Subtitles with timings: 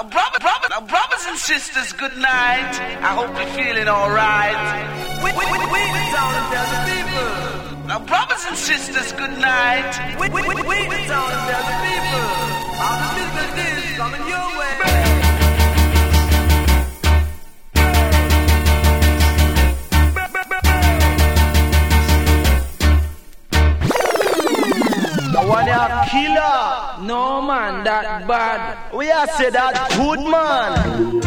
[0.00, 2.72] Now, brother, brother, now, brothers and sisters, good night.
[3.04, 4.56] I hope you're feeling alright.
[5.20, 7.84] We, we, we, we the town and tell the people.
[7.84, 9.92] Now, brothers and sisters, good night.
[10.16, 12.24] We, we, we, we town and tell the people.
[12.80, 14.79] All the business is coming your way.
[25.50, 27.04] One a killer.
[27.08, 28.94] No man, that bad.
[28.94, 31.18] We are say that good man.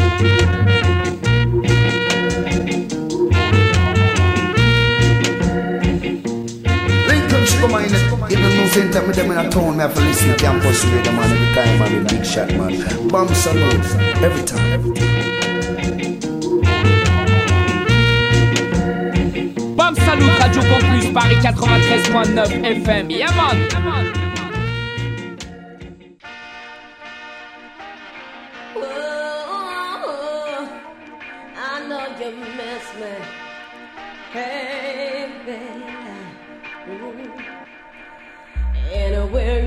[7.04, 10.00] Lincoln should in Even no same time with them in a town, me have to
[10.00, 13.08] listen to campus radio, man, every time, man, in big shot, man.
[13.08, 13.84] Bam Salute,
[14.24, 14.94] every time.
[19.76, 23.10] Bam Salute, Radio Campus, Paris 93.9 FM.
[23.10, 23.84] Yeah, man.
[23.84, 24.23] Whoa,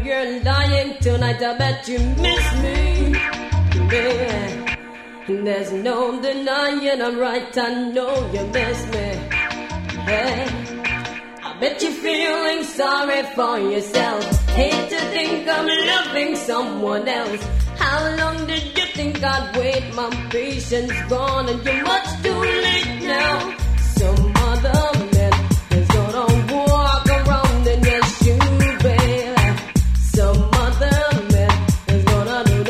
[0.08, 3.11] you're lying tonight, I bet you miss me.
[3.89, 5.44] Baby.
[5.44, 9.08] There's no denying I'm right, I know you miss me.
[10.08, 10.47] Hey.
[11.44, 14.23] I bet you're feeling sorry for yourself.
[14.59, 17.44] Hate to think I'm loving someone else.
[17.77, 19.94] How long did you think I'd wait?
[19.94, 23.67] My patience gone and you're much too late now.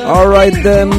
[0.07, 0.89] Alright then.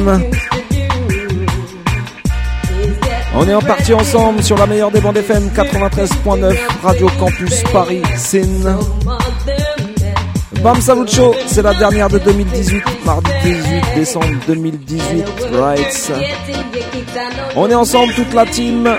[3.35, 8.03] On est en partie ensemble sur la meilleure des bandes FM 93.9 Radio Campus Paris
[8.15, 8.77] Sin.
[10.61, 16.11] Bam Salut Show, c'est la dernière de 2018, mardi 18 décembre 2018, right
[17.55, 18.89] On est ensemble toute la team.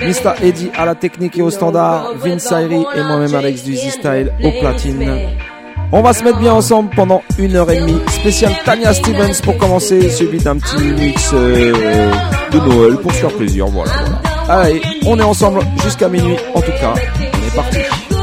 [0.00, 0.42] Mr.
[0.42, 4.50] Eddie à la technique et au standard, Vince Ayri et moi-même Alex du Z-Style au
[4.60, 5.36] platine.
[5.96, 8.00] On va se mettre bien ensemble pendant une heure et demie.
[8.08, 12.10] Spécial Tanya Stevens pour commencer, suivi d'un petit mix euh,
[12.50, 13.66] de Noël pour se faire plaisir.
[14.48, 16.36] Allez, on est ensemble jusqu'à minuit.
[16.52, 18.13] En tout cas, on est parti.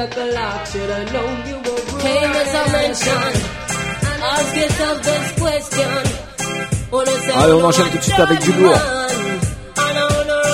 [0.00, 0.66] The clock.
[0.66, 2.64] Should've known you were Hey, Mr.
[2.72, 3.22] Mention.
[4.32, 5.90] Ask yourself this question.
[7.36, 8.78] Allez, on enchaîne tout de suite avec du lourd.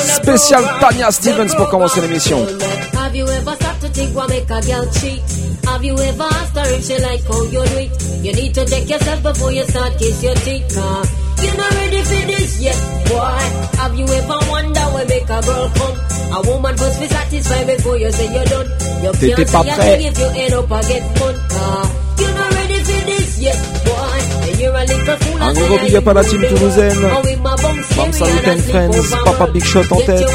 [0.00, 2.38] Spécial Tanya Stevens pour commencer l'émission.
[2.94, 5.22] Have you ever stopped to think what make a girl cheat?
[5.66, 7.90] Have you ever asked her if she like how you do it?
[8.22, 11.25] You need to check yourself before you start kiss your teeth.
[11.42, 13.66] You're not ready for this yet, boy.
[13.80, 15.96] Have you ever wonder what make a girl come?
[16.36, 18.68] A woman must be satisfied before you say you're done.
[19.02, 19.96] You can't say a prêt.
[19.96, 21.34] thing if you end up get fun.
[22.18, 24.18] You're not ready for this yet, boy.
[24.46, 25.42] And you're a little fool.
[25.42, 27.00] Un and gros say big up à la team toulousaine.
[27.96, 30.20] Bam Salut and Friends, Papa Big Shot en tête.
[30.20, 30.28] you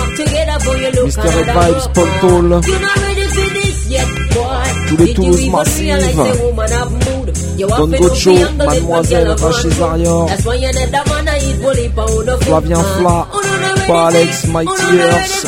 [0.78, 1.29] you Mr.
[1.35, 1.88] Red Vibes.
[1.94, 2.09] Paul
[4.34, 4.67] boy.
[4.88, 7.21] Tous les Toulouse you massives.
[7.67, 10.29] Don Gocho, Mademoiselle, Rachid Arior,
[12.41, 13.27] Flavien Fla,
[14.07, 15.45] Alex, Mighty Earth,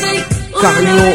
[0.62, 1.06] Carino.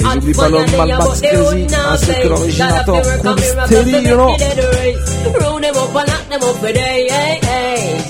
[0.00, 4.36] Et j'oublie pas l'homme Malmax Crazy, ainsi que l'originateur Cool Stereo.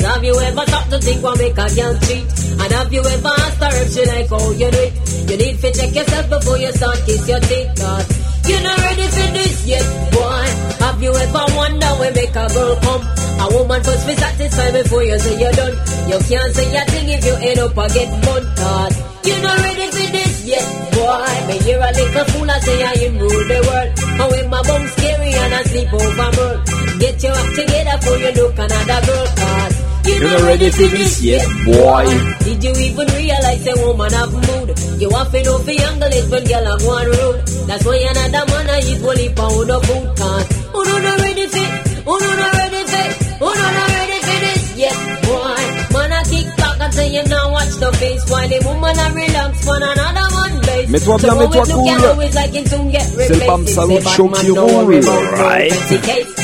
[0.05, 2.25] Have you ever thought to think what make a girl cheat?
[2.61, 5.12] And have you ever asked her if like how you do?
[5.29, 8.07] You need to check yourself before you start kiss your teeth, cause
[8.49, 10.45] you're not ready for this yet, boy.
[10.83, 13.03] Have you ever wonder where make a girl come?
[13.43, 15.75] A woman must be satisfied before you say you're done.
[16.11, 18.95] You can't say a thing if you end up a get mud, cause
[19.25, 21.33] you're not ready for this yet, boy.
[21.49, 23.91] Me hear a little fool I say I am rule the world.
[24.21, 26.59] And when my bum scary and I sleep over more.
[26.99, 29.75] Get your act together before you look another girl, cause
[30.07, 32.07] you're not ready for this yet, boy.
[32.45, 34.71] Did you even realize a woman have mood?
[35.03, 37.43] You have to know for younger it when girl have one rude.
[37.67, 41.47] That's why another man I eat only pound of food, cause oh no, not ready
[41.51, 41.67] for,
[42.07, 43.07] oh no, not ready for,
[43.43, 44.95] oh no, not ready for this yet,
[45.27, 45.63] boy.
[45.91, 49.07] Man I kick back and say you now watch the face while the woman I
[49.11, 50.89] relax on another one base.
[50.89, 51.85] Mets-toi bien, So mets-toi cool.
[52.31, 53.75] like C'est le Bam replaced.
[53.75, 56.42] Salut Show qui man, roule, worry about no right?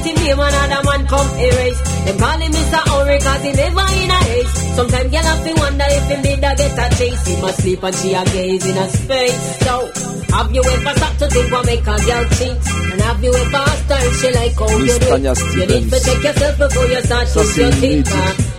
[0.00, 1.80] Petty him name another man come erase.
[2.04, 2.80] Them call him Mr.
[2.88, 4.56] Hurry cause he never in a haste.
[4.76, 7.26] Sometimes girl have to wonder if him did a get a chase.
[7.26, 9.38] He must sleep and she a gaze in a space.
[9.60, 9.74] So,
[10.34, 12.58] have you ever stopped to think what make a girl cheat?
[12.90, 15.38] And have you ever asked her if she like how you do it?
[15.56, 18.10] You need to check yourself before you start to your teeth.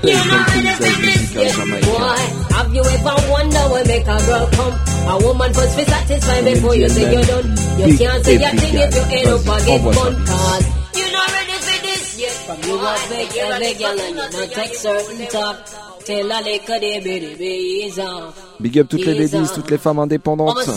[0.02, 2.22] You know ready for this boy.
[2.56, 4.76] Have you ever wonder what make a girl come?
[5.02, 7.50] A woman first be satisfied before you say you're done.
[7.80, 11.52] You can't say your thing if you end up again bun cause you not ready
[11.52, 12.20] for this?
[12.20, 12.32] Yet.
[12.32, 15.66] From you a beg, you beg, girl, and you not take certain talk.
[16.06, 18.34] Tell a liquor they baby be on.
[18.62, 20.68] Big up toutes les ladies, toutes les femmes indépendantes.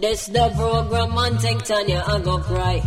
[0.00, 2.80] This the program and take Tanya and go cry.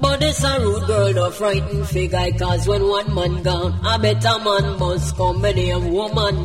[0.00, 4.38] But this a rude girl, no frightened figure Cause when one man gone, a better
[4.44, 6.36] man must come Many a woman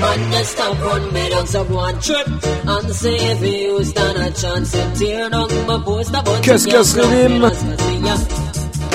[0.00, 4.18] Man just stop run me down So go and trip And say if you stand
[4.18, 8.45] a chance To tear down my poster But Qu'est-ce que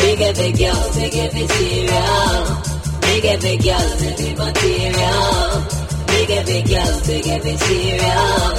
[0.02, 2.62] c'est Lim Big heavy girl, big heavy cereal
[3.02, 5.62] Big heavy girl, heavy material
[6.08, 6.30] Big
[6.64, 8.56] girl, big heavy cereal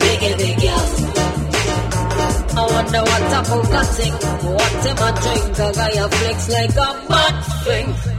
[0.00, 1.08] Big heavy girl
[2.50, 5.60] I wonder what type of thing, what am I drink?
[5.60, 8.17] I flex like a bad thing.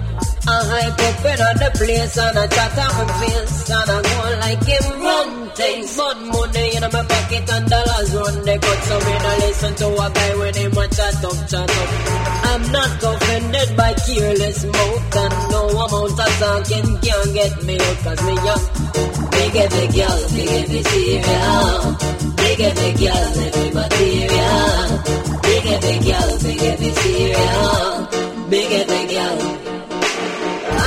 [0.49, 4.17] I hype up in the place and I chat on my face and I go
[4.41, 5.95] like him run things.
[5.95, 8.79] But money in my pocket and dollars run the cut.
[8.89, 11.89] So me no listen to a guy when him a chat up, chat up.
[12.49, 17.97] I'm not offended by careless mouth and no amount of talking can get me out
[18.01, 18.65] cause me young.
[19.29, 21.81] Big heavy girl, big heavy cereal.
[22.41, 24.87] Big heavy girl, heavy material.
[25.45, 28.49] Big heavy girl, big heavy cereal.
[28.49, 29.68] Big heavy girl.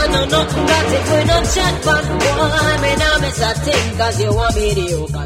[0.02, 3.96] I know nothing got it we no chat but boy Me now miss a thing
[3.98, 5.24] cause you want mediocre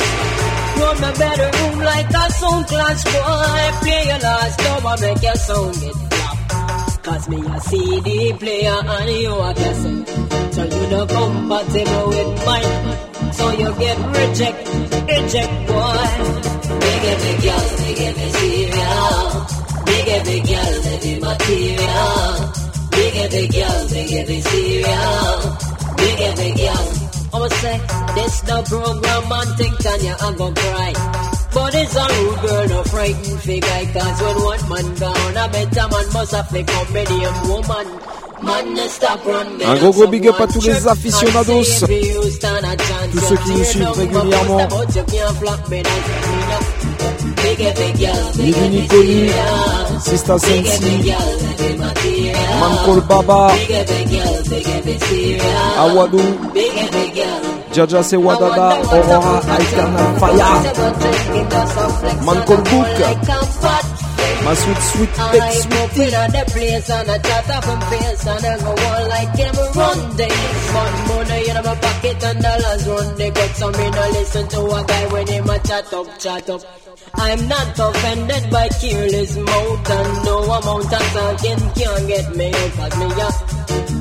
[0.76, 3.64] Run my bedroom like a sound clash boy.
[3.80, 9.10] Play your last number make your sound get flop Cause me a CD player and
[9.16, 10.08] you a cassette
[10.52, 13.32] So you no compatible with mine.
[13.32, 14.60] So you get reject,
[15.08, 16.06] reject boy.
[16.84, 19.46] Big big girl, big big cereal
[19.86, 22.65] Big big girl, heavy material
[23.16, 23.86] Heavy girl.
[27.34, 27.78] I'ma say,
[28.14, 30.92] this the program and think Tanya I'm gonna cry.
[31.52, 33.84] But it's a rude girl, no frightened figure.
[33.92, 37.86] Cause when one man gone, a better man must have to come medium woman.
[38.38, 44.68] Un gros gros big up à tous les aficionados, tous ceux qui nous suivent régulièrement.
[48.36, 49.32] Nidu Nicoli,
[50.00, 51.12] Sista Sensi,
[52.60, 53.52] Mankol Baba,
[55.78, 56.20] Awadou,
[57.72, 60.52] Jaja Sewadada, Aurora Alternal Fire,
[62.24, 62.88] Mankol Book,
[64.46, 66.12] my sweet, sweet, big sweet.
[66.14, 69.54] in the place and I chat up and face and I go on like him
[69.74, 70.62] run days.
[70.72, 74.60] But money in my pocket and dollars run they got some me no listen to
[74.70, 76.62] a guy when him a chat up, chat up.
[77.14, 82.72] I'm not offended by careless mouth and no amount of talking can get me out
[82.78, 83.95] cause me a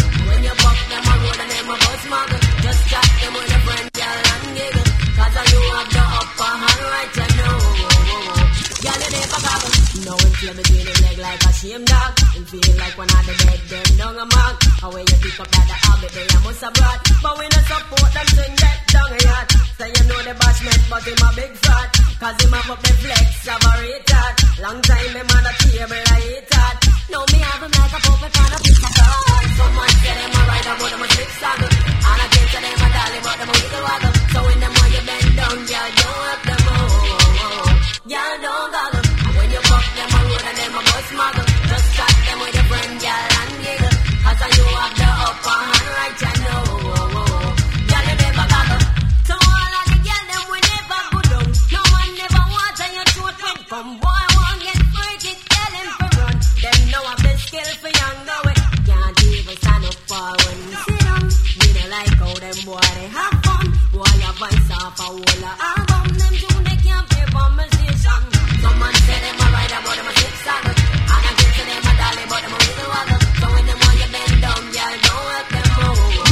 [10.38, 12.14] Play me green leg like a shame dog.
[12.38, 14.56] and feel like one of the dead, dead down a mark.
[14.78, 17.00] How when you pick up like the habit, they a must have brought.
[17.18, 19.48] But we no support them swing that down a yacht.
[19.82, 21.88] Say you know the bashment, but him a big fat.
[22.22, 24.34] Cause him a fuck the flex of a retard.
[24.62, 26.74] Long time him on the table, I hate that.
[27.10, 29.46] Know me have him like a puppet on a piece of card.
[29.58, 31.66] Someone get him a ride, I'm a trip saga.
[31.66, 34.14] And I get to them a dolly, but them a wiggle waggle.
[34.30, 37.70] So in them when you bend down, y'all don't have them, oh, oh, oh.
[38.06, 38.97] Y'all don't goggle.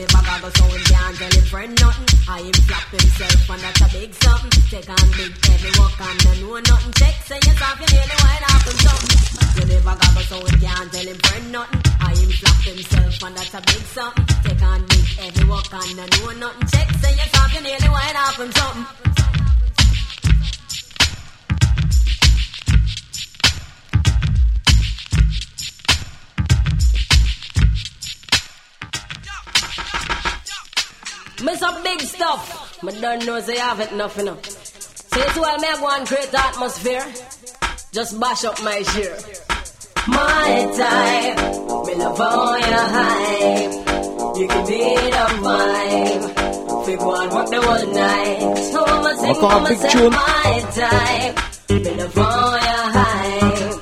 [0.00, 2.08] You never goggle, so we can't tell him friend nothing.
[2.24, 4.50] I him flap himself and that's a big something.
[4.72, 6.92] Take on big heavy work and I know nothing.
[6.96, 9.12] Check say yourself in any white happen something.
[9.60, 11.82] You never goggle, so we can't tell him friend nothing.
[12.00, 14.24] I him flap himself and that's a big something.
[14.40, 16.66] Take on big heavy work and I know nothing.
[16.72, 19.09] Check say yourself in any white happen something.
[31.44, 32.82] Me some big stuff.
[32.82, 34.44] Me don't know say have it enough enough.
[34.44, 37.04] Say it well, me have one great atmosphere.
[37.92, 39.16] Just bash up my share.
[40.06, 41.36] My time,
[41.86, 43.72] me love all your hype.
[44.38, 44.78] You can be
[45.16, 46.84] the vibe.
[46.86, 48.58] Fig one work the whole night.
[48.72, 50.10] So I'ma sing, Encore un I'ma big say tune.
[50.10, 51.34] my time.
[51.70, 53.80] Me love all your hype.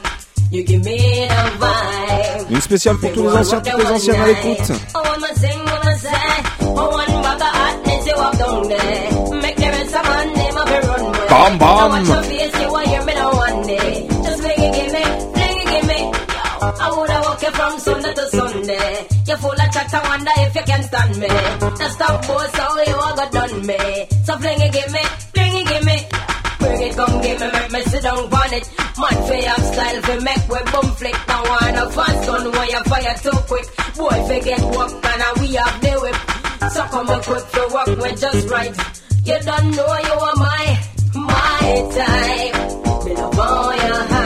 [0.51, 0.99] You give me
[1.29, 2.51] the vibe.
[2.51, 4.73] Une spéciale pour tous les anciens, toutes les anciennes à l'écoute.
[4.95, 5.03] Oh,
[8.39, 9.43] down there.
[9.43, 10.07] Make the rest of
[10.39, 11.29] name up and run with.
[11.29, 11.79] Bam, bam.
[11.79, 14.09] Now watch your face, you will hear me now one day.
[14.09, 15.05] Just fling it, give me,
[15.35, 16.01] fling it, give me.
[16.61, 19.07] I woulda walk you from Sunday to Sunday.
[19.27, 21.29] You full of chat, I wonder if you can stand me.
[21.29, 23.79] Now stop, boy, so you all got done me.
[24.25, 25.03] So fling it, give me,
[25.35, 25.99] fling it, give me.
[26.59, 28.67] Bring it, come give me, make me sit down on it.
[28.99, 31.17] Man, fi have style, fi make we bum flick.
[31.29, 33.67] Now wanna fast gun, why you fire too quick?
[33.97, 36.38] Boy, fi get work, and we have the whip.
[36.71, 38.77] So come and quick for work, we just right.
[39.25, 40.65] You don't know you are my,
[41.15, 43.05] my type.
[43.05, 44.18] Me love all your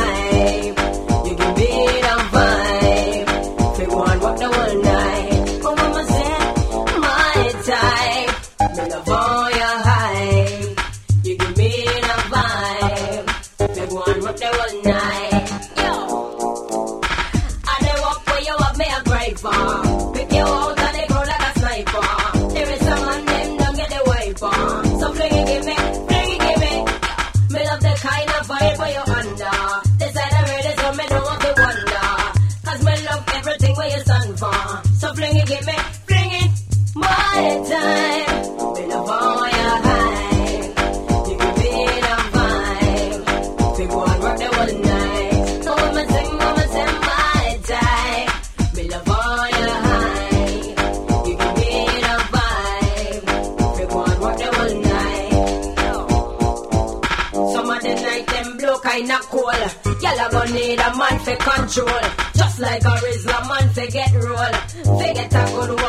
[61.24, 62.02] for control.
[62.34, 64.98] Just like a Rizla man for get roll.
[64.98, 65.81] Fi get a good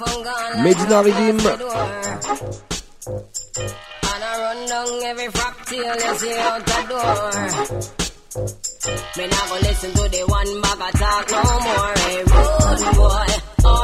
[0.00, 1.38] Medina Redeem.
[1.40, 1.60] And
[4.22, 7.14] I run down every frack till you see out the door.
[9.16, 11.92] Me not go listen to the one bag of talk no more.
[12.00, 13.28] Hey, rude boy,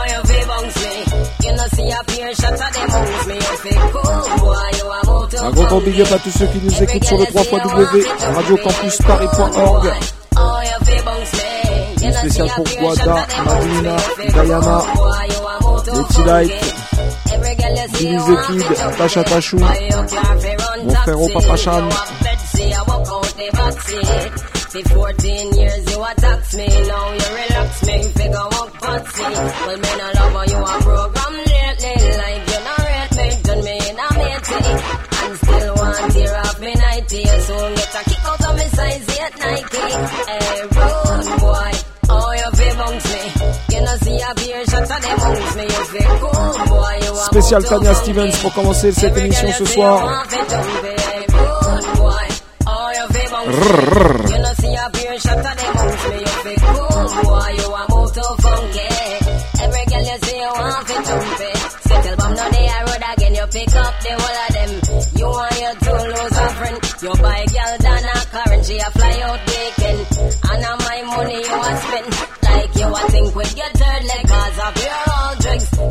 [0.09, 0.95] you fi bounce me.
[1.45, 3.35] You know see a peer shot of them moves me.
[3.35, 6.31] You fi cool boy, you a move to Un gros gros big up à tous
[6.39, 7.43] ceux qui nous écoutent sur le 3
[8.37, 9.87] radiocampusparis.org.
[10.39, 11.45] Oh you fi bounce me.
[12.01, 13.27] You know spécial pour Guada,
[14.33, 14.77] Diana,
[15.87, 16.51] cool boy, you a move to les T-Light,
[17.33, 21.57] Every girl you see Billy you the want Kid, to Tasha Tachou, mon frérot Papa
[21.57, 21.85] Chan.
[24.67, 29.23] For 14 years you a tax me, now you relax me, figure walk fancy.
[29.23, 33.77] Well, me no love you a program lately, like you no rate me, turn me
[33.89, 34.69] in a matey.
[35.17, 39.09] And still want tear off me nighty, so get a kick out of me size
[39.09, 39.85] 8 Nike.
[40.29, 41.73] Hey, rude boy,
[42.11, 43.23] oh you fi bounce me.
[43.77, 44.65] You know see a beer
[47.27, 47.95] Spécial Tania.
[47.95, 50.25] Stevens pour commencer cette émission ce soir.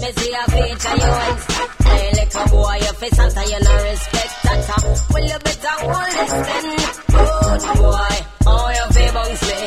[0.06, 1.42] Me see a feature you want.
[1.82, 4.62] Hey little boy you face Santa you no respect that.
[5.10, 6.78] Well you better hold this then.
[7.10, 8.16] Good boy.
[8.46, 9.60] Oh you feel bounce me.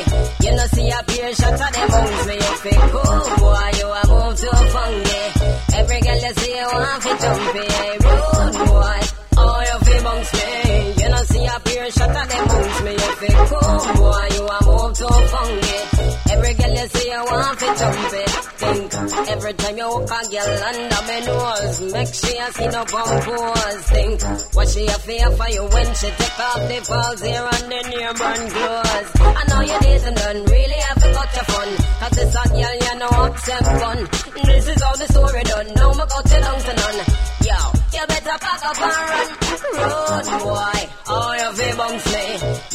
[0.47, 2.35] You know see a pure shot of them bounce me.
[2.39, 5.23] You feel cool boy you a move too funky.
[5.75, 7.71] Every girl you see you want to jump in.
[7.75, 8.99] Hey rude boy.
[9.43, 11.03] Oh you feel bounce me.
[11.03, 12.91] You know see a pure shot them bounce me.
[12.95, 14.28] You feel cool boy
[19.29, 23.13] every time you walk a girl under me nose, make sure you see no bum
[23.21, 23.83] pose.
[23.93, 24.21] Think
[24.55, 27.79] what she a fear for you when she take off the falls here and the
[27.89, 29.09] near burn clothes.
[29.21, 31.69] I know you and done really have got your fun.
[31.99, 33.99] Cause this hot girl you know upset fun.
[34.45, 35.67] This is how the story done.
[35.75, 36.99] Now me got you down to none.
[37.45, 37.59] Yo,
[37.93, 39.29] you better pack up and run.
[39.79, 40.88] Road boy,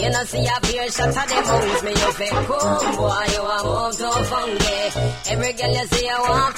[0.05, 0.87] You know see a beer?
[0.91, 1.91] Shot of them bounce me.
[1.97, 2.13] You
[2.93, 4.77] boy, you a move so funky.
[5.33, 6.57] Every girl you see you want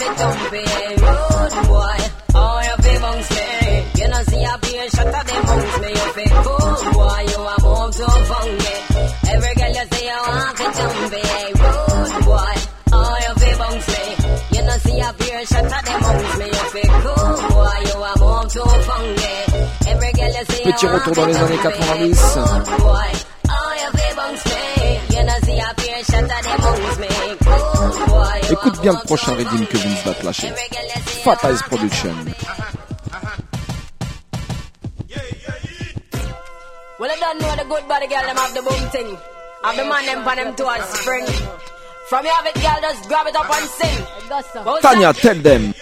[1.71, 1.99] boy,
[2.35, 3.47] oh you feel bounce me.
[4.03, 4.91] You know see a beer?
[4.91, 5.88] Shot of them bounce me.
[5.95, 8.76] You feel cool boy, you a move so funky.
[9.31, 11.55] Every girl you see you want to jump in.
[11.62, 12.57] Road boy,
[12.99, 14.03] oh you feel bounce me.
[14.59, 15.47] You know see a beer?
[15.47, 16.47] Shot of them bounce me.
[16.51, 19.35] You feel cool boy, you a move so funky.
[19.87, 22.38] Every girl you see you Petit retour dans les années 90.
[28.50, 29.76] Écoute bien le prochain Redeem que.
[29.76, 30.52] Vince va te lâcher.
[31.24, 32.14] Fat Eyes Production.
[36.98, 39.16] Well, I don't know the good body girl, them have the boom thing.
[39.64, 41.26] Have the man them pan them towards spring.
[42.09, 44.64] From you have it, girl, just grab it up and sing.
[44.64, 45.74] Both Tanya, tell them.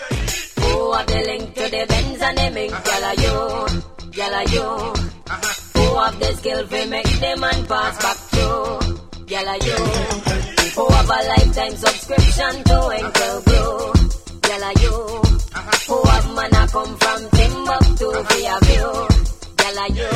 [0.61, 3.37] Who have the link to the Benz and the mink, girl, you?
[4.11, 4.68] Girl, you?
[5.75, 8.34] Who have the skill to make the man pass back?
[9.35, 9.75] Girl, are you?
[10.79, 14.38] Who have a lifetime subscription to Enkel Blue?
[14.47, 14.94] Girl, are you?
[15.90, 18.90] Who have man a come from Timbuktu for your view?
[19.59, 20.12] Girl, are you?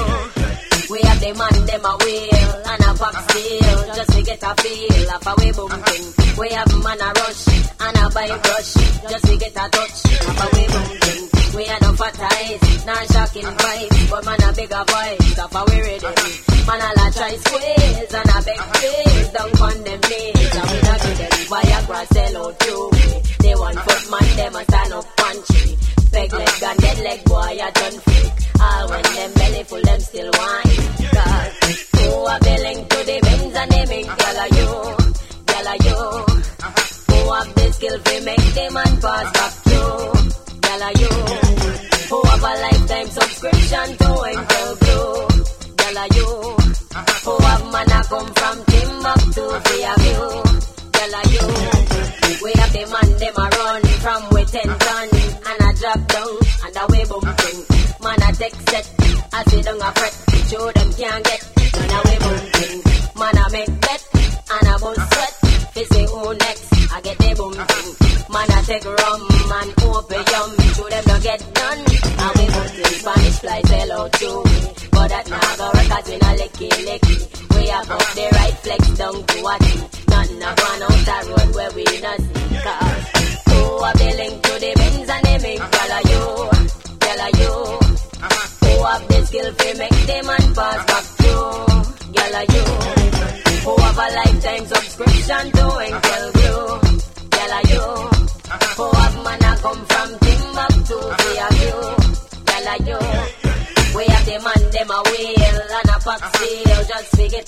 [0.95, 4.55] We have the man, them a wheel and a pop steel just to get a
[4.63, 6.07] feel of a way bumping.
[6.39, 7.43] We have man a rush
[7.75, 8.75] and a buy brush
[9.11, 9.99] just to get a touch
[10.31, 11.23] of a way bumping.
[11.59, 15.65] We had no fat eyes, not shocking vibes, but man a bigger voice of a
[15.67, 16.58] we ready.
[16.69, 20.55] Man la try squeeze and a big face, don't on them knees.
[20.59, 23.23] And we not give them Viagra sell out to me.
[23.41, 25.79] They want foot man, them a stand up punchy.
[26.13, 28.33] Peg leg and dead leg boy a done freak.
[28.61, 30.83] All when them belly full, them still whine.
[31.17, 31.53] Cause
[31.97, 34.71] who a billing to the Benz and they make gyal a you,
[35.49, 36.01] gyal a you.
[37.09, 40.13] Who have the skill to make the man pass back through,
[40.65, 41.13] gyal a you.
[42.11, 45.28] Who have a lifetime subscription to Enkel Blue,
[45.89, 46.29] gyal a you.
[47.25, 50.25] Who have man a come from Timbuktu for your view,
[50.95, 51.47] gyal a you.
[52.45, 55.09] We have the man them a run from with ten ton
[55.49, 56.33] and a drop down
[56.65, 57.61] and a way bumping.
[58.03, 58.87] Man a take set,
[59.33, 60.15] I sit down a fret,
[60.49, 61.43] show them can't get
[61.75, 62.79] none a way bumping.
[63.17, 64.03] Man a make bet
[64.51, 65.35] and a bust sweat,
[65.73, 67.89] fi say who next, I get the bumping.
[68.33, 69.23] Man a take rum
[69.57, 71.81] and opium, show them don't get done.
[72.19, 76.69] And we bumping Spanish fly sell out to that now go records in a licky
[76.89, 77.17] licky.
[77.55, 79.69] We up the right flex down to a T.
[80.09, 82.88] Nothing a gone out the road where we not see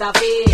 [0.00, 0.49] just to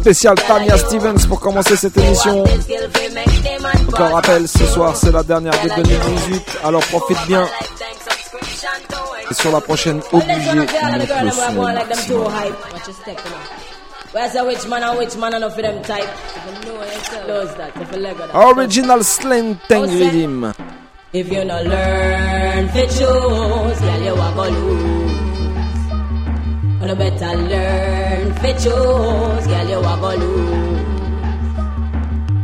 [0.00, 2.44] Spécial Tanya Stevens pour commencer cette émission.
[3.88, 7.46] Encore rappel, ce soir c'est la dernière de 2018, alors profite bien.
[9.30, 10.60] Et sur la prochaine, obligé de
[10.98, 12.22] mettre le son au maximum.
[12.24, 13.38] Watch your step, you know.
[14.12, 16.08] Where's a which man and which man enough for them type?
[17.26, 18.56] Close that, if a leg of that.
[18.56, 20.52] Original Slanting Rhythm.
[21.12, 25.09] If you no learn to choose, girl, you are gonna lose.
[26.80, 30.70] You better learn to choose, girl, you are gonna lose.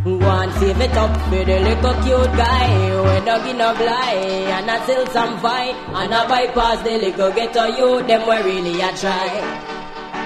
[0.05, 4.12] Go and save it up for the little cute guy When no give no lie
[4.55, 8.81] And I still some fight And I bypass the little ghetto you, Them where really
[8.81, 9.29] I try.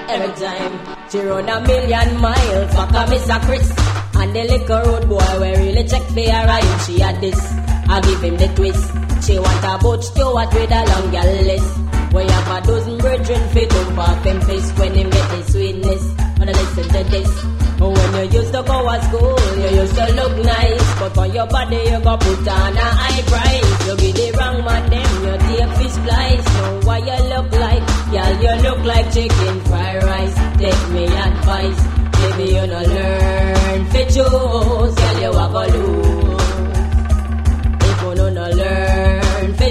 [0.07, 3.73] Every time She run a million miles Fuck a a Chris.
[4.15, 8.21] And the little road boy Where really check for her She had this I give
[8.21, 8.87] him the twist
[9.27, 11.71] She want a butch Stewart with a long gal list
[12.13, 16.03] We have a dozen brethren Fit up off him fist When him get his sweetness
[16.39, 20.45] Wanna listen to this when you used to go to school, you used to look
[20.45, 20.99] nice.
[20.99, 23.87] But for your body, you go put on a high price.
[23.87, 26.45] You be the wrong man, them, you take fish flies.
[26.45, 27.83] Know what you look like?
[28.11, 30.35] Girl, you look like chicken fried rice.
[30.59, 31.81] Take me advice.
[32.21, 34.95] Baby, you no learn to choose.
[34.95, 36.30] Girl, you a go lose.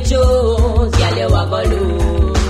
[0.01, 2.41] Choose, girl, you a go lose.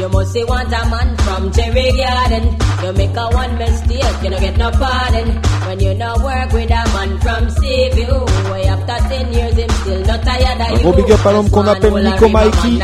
[0.00, 2.56] You must say want a man from Cherry Garden.
[2.82, 5.28] You make a one mistake, you don't get no pardon.
[5.66, 10.00] When you not work with a man from Seaview, way after 10 years, him still
[10.06, 10.82] not tired of you.
[10.82, 12.78] gros big up à l'homme qu'on appelle Nico Mikey.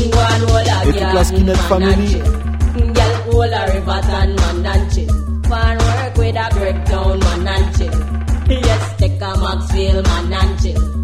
[0.00, 2.20] Et toute la skinhead family.
[2.94, 5.08] Girl, hold a river and man and chill.
[5.48, 7.94] Fan work with a breakdown man and chill.
[8.48, 10.97] Yes, take a Maxfield man and chill.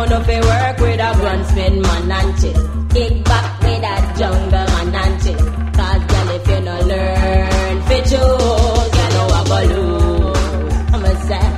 [0.00, 2.60] Oh no, fi work with a Brunswick man and chill.
[2.88, 5.36] Kick back with a jungle man and chill.
[5.76, 10.72] Cause girl, if you no learn fi choose, girl, you a go lose.
[10.94, 11.48] I'ma say,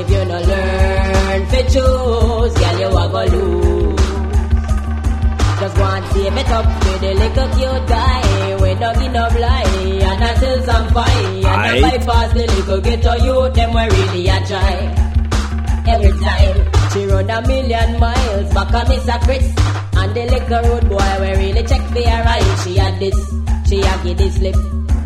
[0.00, 4.00] if you no learn fi choose, girl, you a go lose.
[5.58, 8.56] Just want to save it up for the little cute guy.
[8.60, 9.64] We don't give no lie,
[10.02, 11.36] and I still some fight.
[11.36, 15.05] And I bypass the little ghetto youth, them we really a try.
[17.36, 19.46] A million miles, back Miss a Chris.
[19.96, 22.58] And the little road boy, we really check the ride.
[22.62, 23.18] She had this,
[23.68, 24.56] she had give this slip.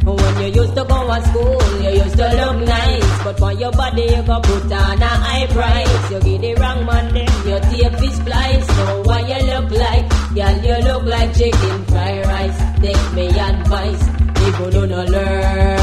[0.04, 3.24] When you used to go to school, you used to look nice.
[3.24, 6.10] But for your body, you go put on a high price.
[6.10, 8.68] You give the wrong man, then you take fish flies.
[8.68, 10.08] Know what you look like?
[10.34, 12.58] Girl, you look like chicken fried rice.
[12.80, 14.02] Take me advice.
[14.40, 15.80] People do not learn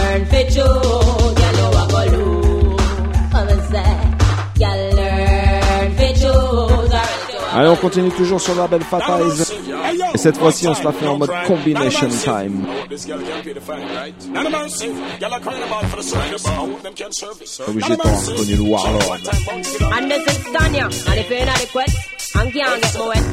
[0.49, 1.46] choose, you
[7.57, 9.41] Allez, on continue toujours sur le label Fat Eyes.
[10.13, 12.67] Et cette fois-ci, on se la fait en mode combination time.
[17.67, 19.17] Obligé de le Warlord.
[19.91, 21.89] And this is Tanya, and if you're inadequate
[22.35, 23.23] and can't get me wet,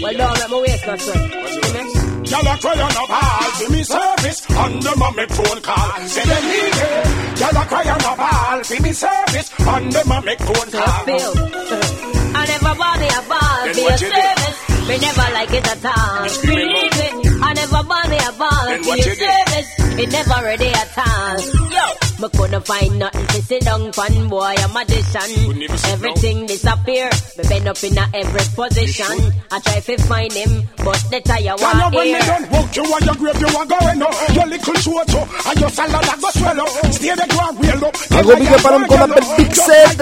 [0.00, 1.16] well, don't let me waste my sweat.
[1.16, 2.24] Amen.
[2.24, 6.06] Y'all are crying up all for me service under my make phone call.
[6.06, 7.40] Say they need it.
[7.40, 11.18] Y'all are crying up all for me service under my make phone So I call.
[11.18, 12.21] feel.
[12.42, 14.18] I never bought me a ball Then for your what you do?
[14.18, 14.58] service.
[14.88, 16.26] Me never like it at all.
[16.42, 17.42] Believe it.
[17.42, 19.70] I never bought me a ball for your service.
[20.02, 21.38] It never ready at all.
[21.70, 21.86] Yo,
[22.22, 25.28] me couldn't find nothing to sit down fun boy, a magician.
[25.46, 27.10] Couldn't even sit Everything disappear.
[27.36, 29.16] Me bend up in a every position.
[29.50, 32.22] I try to find him, but the tire Y'all want when me air.
[32.22, 34.14] done walk you and your grave you are going up.
[34.34, 36.70] Your little short so and your salad that go swell up.
[36.94, 37.94] Stay there go and wheel up.
[38.12, 40.00] Un gros big up à l'homme qu'on appelle Big Zed.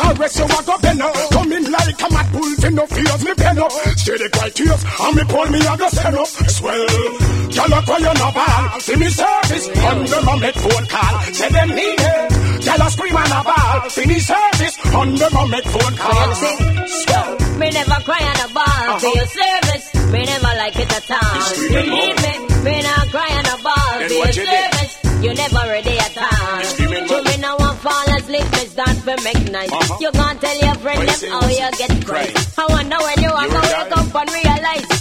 [0.00, 1.14] I'll rest you a go bend up.
[1.30, 3.72] Come in like a mad bull to no fears me pen up.
[4.00, 6.28] Stay the quiet tears and me pull me a go send up.
[6.48, 7.30] Swell.
[7.52, 8.80] Y'all are crying a ball.
[8.80, 11.14] See me service under my make phone call.
[11.52, 12.64] Them need it.
[12.66, 13.80] Y'all scream and a ball.
[14.06, 16.30] Me service under my make phone call.
[17.58, 19.94] Me never cry on a ball for your service.
[20.12, 21.40] Me never like it at all.
[21.68, 22.32] Believe me,
[22.64, 24.72] me not cry on a ball Then for your you did?
[24.72, 24.96] service.
[25.24, 26.62] You never ready at all.
[26.80, 29.70] To me now want fall asleep, me start to make nice.
[29.72, 29.98] Uh-huh.
[30.00, 32.34] You can't tell your friend them how you get crazy.
[32.56, 33.82] I wonder when you are You gonna die.
[33.84, 34.99] wake up and realize.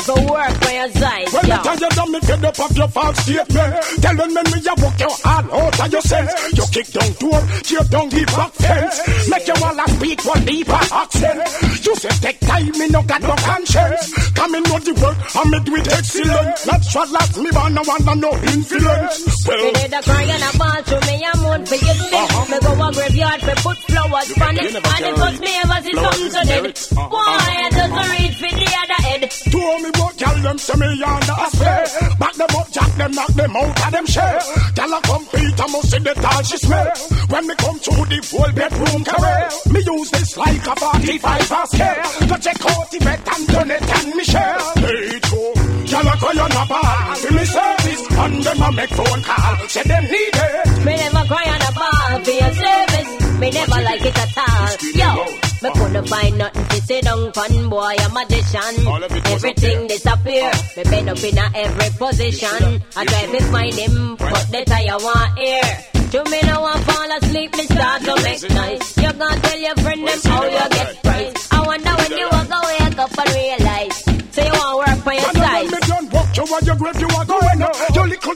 [0.00, 1.32] So you need to work for your size.
[1.32, 1.56] When yo.
[1.56, 4.74] the time you done me fed up of your false statement Telling me me you
[4.78, 8.52] walk your all out of your sense You kick down door, tear down the back
[8.52, 11.38] fence Make you all a speak one deeper accent
[11.84, 15.50] You say take time, me no got no conscience Come in know the work, and
[15.50, 20.02] me do it excellent Natural as me born, no one no influence Well, did a
[20.02, 21.98] cry and a ball to me a moon for sin.
[22.14, 22.44] Uh-huh.
[22.50, 24.74] Me go a graveyard for put flowers You on it.
[24.74, 26.66] And it was me ever see something is to dead.
[26.66, 27.08] Uh-huh.
[27.08, 29.00] Boy, I doesn't read for the other
[29.42, 31.84] two me what gal them say me under a spray.
[32.18, 34.40] Back them up, jack them, knock them out of them share.
[34.74, 36.90] Gal a compete, I must see the tall she smell.
[37.28, 41.66] When me come to the full bedroom career, me use this like a 45 a
[41.66, 42.28] scale.
[42.28, 44.58] To check out the vet and done it and me share.
[44.76, 45.52] Hey, true.
[45.90, 49.56] Gal a cry on a bar, see me service, and them a make phone call.
[49.68, 50.84] Say them need it.
[50.84, 53.38] Me never cry on a bar for your service.
[53.40, 55.24] Me never like it at all.
[55.44, 55.53] Yo.
[55.64, 58.86] Me couldn't find nothing to sit down fun boy, a magician.
[59.32, 60.52] Everything disappear.
[60.76, 62.82] Me bend up in a every position.
[62.94, 65.84] I try to find him, but the tire want air.
[66.12, 68.96] To me no one fall asleep, me start to make noise.
[68.98, 71.48] You gonna tell your friend them how you get price.
[71.50, 74.04] I wonder when you walk away, wake up and realize.
[74.34, 75.70] Say you want work for your size.
[75.72, 77.94] me done walk you on your grave, you going up.
[77.94, 78.33] Your little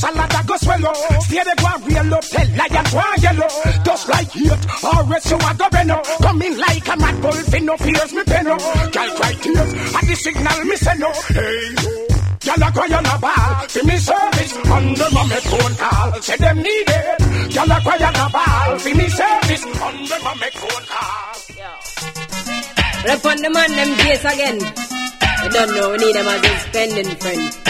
[0.00, 0.94] salad a go swallow.
[1.28, 3.50] Stay the up, tell lion go yellow.
[3.84, 5.98] Just like it, or else you are go beno.
[6.24, 8.56] Come in like a mad bull, fin no fears me peno.
[8.94, 11.10] Girl cry tears, at the signal me say no.
[11.36, 12.10] Hey.
[12.42, 16.56] Y'all a on a ball, for me service, and them a phone call, say them
[16.56, 17.54] need it.
[17.54, 21.20] Y'all a on a ball, for me service, and them a phone call.
[23.04, 24.58] Rep on the man them case again.
[25.42, 27.69] You don't know, we need them as a spending friend.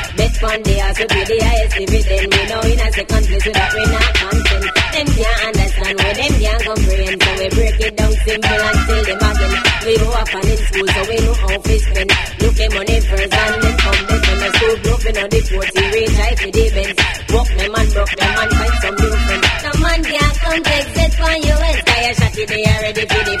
[0.41, 2.33] Bet fund they also be the highest dividend.
[2.33, 4.65] We know in a second place so that we not content.
[4.91, 7.17] Them can't understand where them can't comprehend.
[7.21, 9.53] So we break it down simple and tell them again.
[9.85, 12.09] We grow up and in school so we know how to spend.
[12.41, 14.75] Look at money first and then come back from the school.
[14.81, 17.01] Bluffing on the court, he reach high for the events.
[17.31, 19.47] Walk them and broke them and find some new friends.
[19.61, 21.55] The man can't come take set for you.
[21.85, 23.40] Fire shot it, they are ready for defense.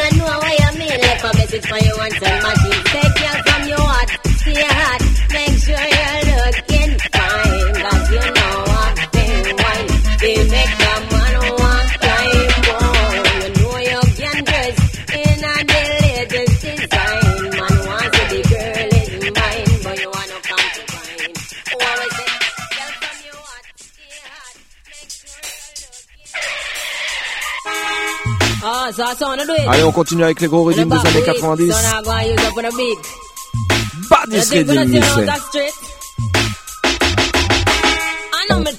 [0.00, 0.90] I know why I mean.
[0.90, 0.98] Eh?
[0.98, 2.57] Left a message for you and tell my
[29.68, 31.72] Allez, on continue avec les gros rythmes des années 90.
[31.72, 31.78] So
[34.54, 34.68] now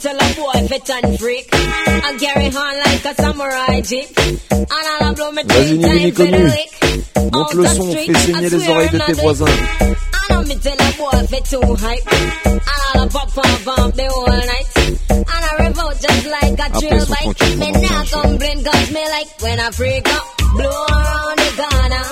[0.10, 1.50] tell a boy and freak.
[1.54, 4.10] I carry on like a samurai jeep.
[4.52, 7.32] And I'll blow me three times for the week.
[7.34, 9.46] Monte le son, fais saigner les oreilles de tes voisins.
[9.50, 12.08] I know me tell a boy fit too hype.
[12.46, 12.62] And
[12.96, 14.68] I'll pop pop pop the whole night.
[15.10, 17.58] And I revolt just like a trail bike.
[17.58, 20.26] Me qu'on complain cause me like when I freak up.
[20.56, 22.06] Blow around the corner.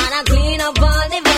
[0.00, 1.31] And I clean up all the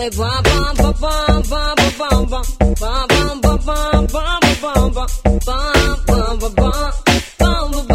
[0.00, 2.46] We bum bum bum bum bum bum bum
[2.80, 5.10] bum bum bum bum bum bum bum
[5.44, 5.68] bum
[6.06, 7.90] bum bum bum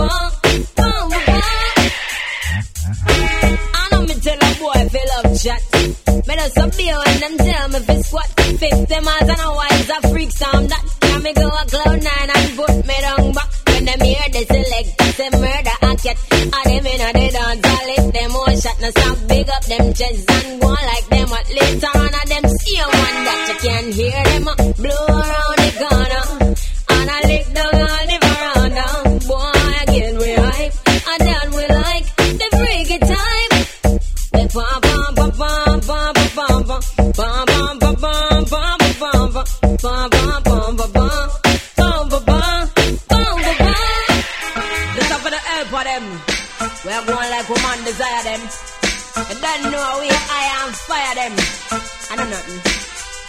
[3.92, 5.62] know me tell a boy fi love chat.
[6.28, 8.30] Me just a beer and them tell me fi squat.
[8.60, 10.84] Fix them as and a wise a freak sound that.
[11.02, 13.50] Can me go a cloud nine and put me down back.
[13.68, 16.18] When them hear the select, say murder a cat.
[16.32, 18.78] And them inna the dance, I lift them all shot.
[18.82, 21.28] No stop big up them chests and go like them.
[21.30, 21.95] But later
[47.96, 48.42] desire them.
[49.30, 51.34] You don't know how I am fire them.
[52.12, 52.60] I know nothing.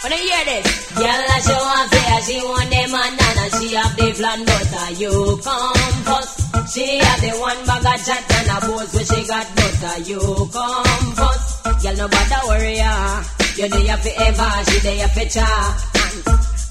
[0.03, 3.45] When I hear this, girl, I show and say she want them and nana.
[3.55, 6.35] She have the plan, Butter you come first.
[6.73, 9.97] She have the one bag of chat and a pose where she got, butter.
[10.03, 10.19] you
[10.51, 11.47] come first.
[11.81, 13.23] Girl, no bother worry her.
[13.55, 15.47] You there for ever, she there for cha.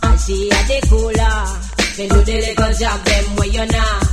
[0.04, 1.40] And, she had the cooler.
[1.96, 4.04] They do the little job them where you not.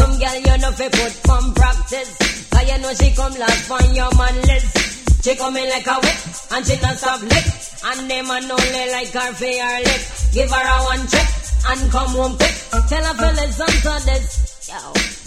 [0.00, 2.37] Some girl you know fi put from practice.
[2.58, 5.22] Cause you know she come last on your man list.
[5.22, 6.18] She come in like a whip
[6.50, 7.46] and she not stop lick.
[7.86, 10.02] And them man only like her for her lip.
[10.34, 11.28] Give her a one check
[11.70, 12.58] and come home quick.
[12.90, 14.26] Tell her to listen to this.
[14.66, 14.74] Yo.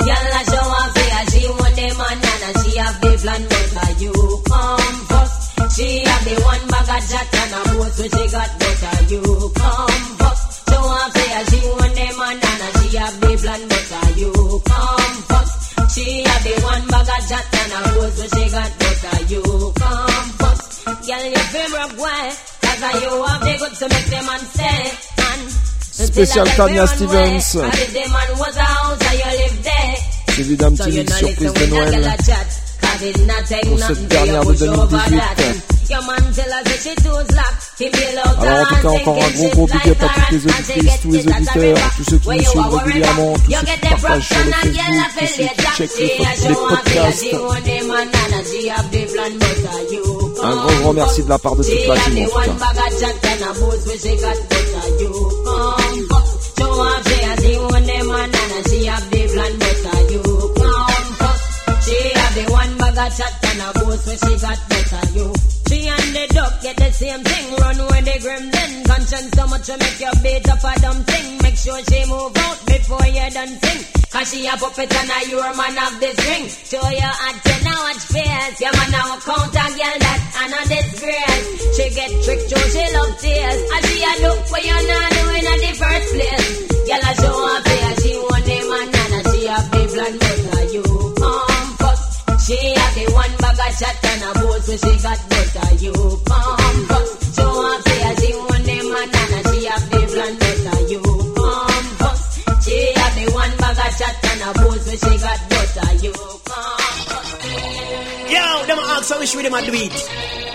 [0.04, 3.96] Girl a show off here, she want them man and she have the plan but
[4.04, 4.16] you
[4.52, 5.40] come first.
[5.72, 9.24] She have the one bag of jack and a boat so she got butter you
[9.56, 10.68] come first.
[10.68, 14.34] Show off here, she want them man and she have the plan but you
[14.68, 15.61] come first.
[15.94, 19.44] She have the one bag of jack and a boat so she got butter you
[19.76, 20.86] come first.
[20.86, 22.32] Girl you feel rock way,
[22.64, 24.88] cause you have the goods to make them man stay.
[25.20, 25.52] And
[25.92, 27.58] Spécial Tanya Stevens.
[30.32, 32.16] Suivi d'un petit mix surprise de Noël
[33.68, 35.81] pour cette dernière de 2018.
[38.40, 41.12] Alors en tout cas encore un gros gros big up à toutes les auditrices, tous
[41.12, 44.52] les auditeurs, tous ceux qui nous suivent régulièrement, tous ceux qui partagent sur le
[45.20, 47.26] Facebook, tous ceux qui checkent les, les podcasts.
[50.44, 52.56] Un grand grand merci de la part de toute la team en tout cas.
[62.34, 65.51] the one bag of chat and a boast where she got better you.
[65.72, 68.72] And the duck get the same thing, run with the gremlin.
[68.92, 71.40] Conscience so much to make you beat up a dumb thing.
[71.40, 73.80] Make sure she move out before you done sing.
[74.12, 76.44] Cause she a puppet and a your man of this ring.
[76.52, 78.60] Show your to now watch face.
[78.60, 81.48] Your man now count a girl that and a disgrace.
[81.80, 83.60] She get tricked, so she love tears.
[83.72, 86.48] And she a look for you not doing at the first place.
[86.84, 90.31] Girl a show her face, she want the man and she a big blonde.
[92.52, 95.96] She have the one bag of shot and a boat so she got butter you
[96.28, 97.36] come first.
[97.40, 101.00] Show off say she want them man and she have the blonde butter you
[101.32, 102.44] come first.
[102.68, 106.12] She have the one bag of shot and a boat so she got butter you
[106.12, 107.40] come first.
[108.36, 109.96] Yo, them ask how wish with them a do it.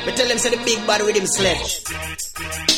[0.04, 1.80] But tell them say the big bad with him sledge.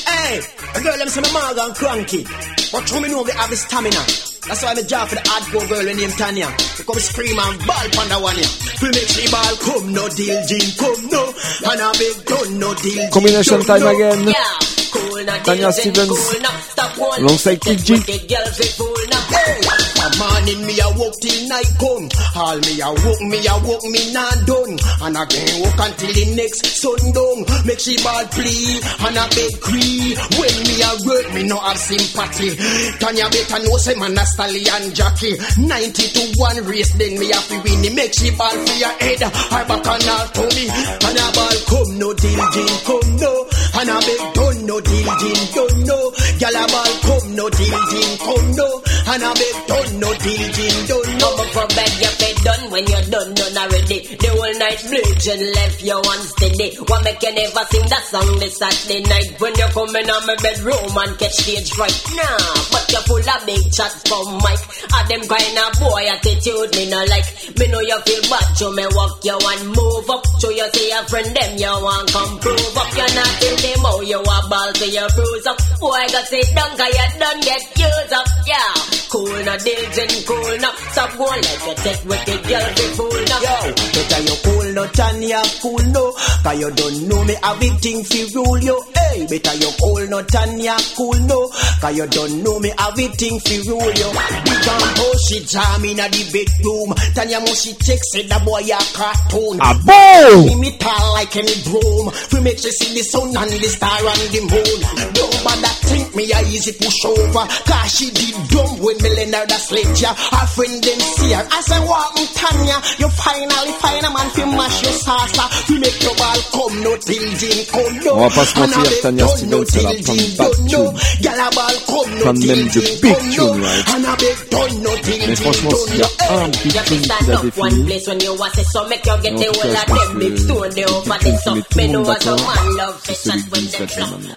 [0.07, 2.23] Hey, a girl them say me Morgan cranky.
[2.71, 4.38] But how me know they have the stamina?
[4.47, 6.49] That's why I'm a job for the hardcore girl named Tanya.
[6.77, 8.49] To come scream and ball panda one ya.
[8.83, 11.23] We make she ball come no deal gin come no.
[11.67, 13.91] And a big gun no deal Combination time no.
[13.91, 14.21] again.
[14.29, 14.59] Yeah.
[14.89, 16.61] Cool Tanya Stephens, cool now.
[16.61, 17.93] Stop one alongside Kid G.
[17.95, 19.23] wicked girl fi fool now.
[19.29, 19.88] Hey, a
[20.19, 22.07] morning me a walk till night come.
[22.37, 24.75] All me a walk, me a walk, me not done.
[25.07, 27.39] And again walk until the next sundown.
[27.65, 29.25] Make she ball plea and a
[29.63, 30.19] cree.
[30.39, 32.55] When me a work, me no have sympathy.
[32.99, 35.35] Tanya better know say man a stallion jockey.
[35.59, 37.85] 90 to 1 race, then me have to win.
[37.85, 37.95] it.
[37.95, 40.67] Make she ball for your head, her back and her tummy.
[40.69, 43.33] And a ball come no deal, gin come no.
[43.79, 45.99] And a beg done no deal, gin done no.
[46.39, 48.69] Gyal a ball come no deal, gin come no.
[49.09, 51.29] And a beg done no deal, gin done no.
[51.39, 53.99] Up for bed, you fed done when you're done, done already.
[54.19, 56.69] The whole night bleaching left you unsteady.
[56.89, 60.27] What make you never sing that song this Saturday night when you come in on
[60.27, 62.43] my bedroom and catch stage right now?
[62.75, 64.65] But you're full of big chat from Mike.
[64.89, 67.29] A them kind of boy attitude me no like.
[67.55, 70.25] Me know you feel bad, so me walk you and move up.
[70.43, 72.91] So you see a friend them you want come prove up.
[72.99, 75.59] You're not in the mouth, you a ball so you bruise up.
[75.79, 78.27] Boy I got sit down 'cause you done get used up.
[78.47, 78.75] Yeah,
[79.13, 79.57] cool now,
[79.99, 80.73] diligent, cool now.
[80.93, 83.41] Stop going like you take wicked girl be fool now.
[83.43, 86.13] Yo, better you cool no, Tanya cool no.
[86.43, 88.77] Cause you don't know me everything fi rule you.
[88.95, 91.49] Hey, better you cool no, Tanya cool no.
[91.81, 94.11] Cause you don't know me everything fi rule you.
[94.47, 96.95] Big and push she jam in a the bedroom.
[97.15, 99.59] Tanya must she check say that boy a cartoon.
[99.61, 100.47] Ah bon?
[100.47, 102.11] Me me tall like any broom.
[102.33, 104.79] We make she see the sun and the star and the moon.
[105.15, 107.45] Don't bother think me a easy push over.
[107.67, 109.88] Cause she did dumb when me lend her the sledge.
[109.97, 110.13] Ya.
[110.15, 111.43] Her friend them see her.
[111.51, 112.77] I say, what Tanya?
[113.03, 115.45] You finally find a man fi mash your salsa.
[115.69, 118.13] We make your ball come no till gin come no.
[118.15, 120.65] On va pas se mentir, Tanya Stephens, elle a no plein de bad gin done
[120.69, 120.93] no.
[120.93, 121.01] tunes.
[121.19, 123.95] Gyal a ball come no Plein de même de big tunes, right?
[123.95, 126.07] And I beg done no till Mais franchement, s'il y no.
[126.07, 128.81] a un big You tune fi qui l'a défini, place when you want say so
[128.89, 131.25] make you get En the tout cas, je pense que stone they le over titre
[131.25, 131.67] this qui met up.
[131.69, 134.07] tout Me le monde d'accord, man love c'est celui de them Dispatch flop.
[134.07, 134.37] maintenant.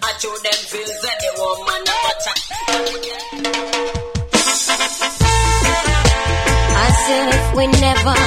[6.84, 8.18] I if we never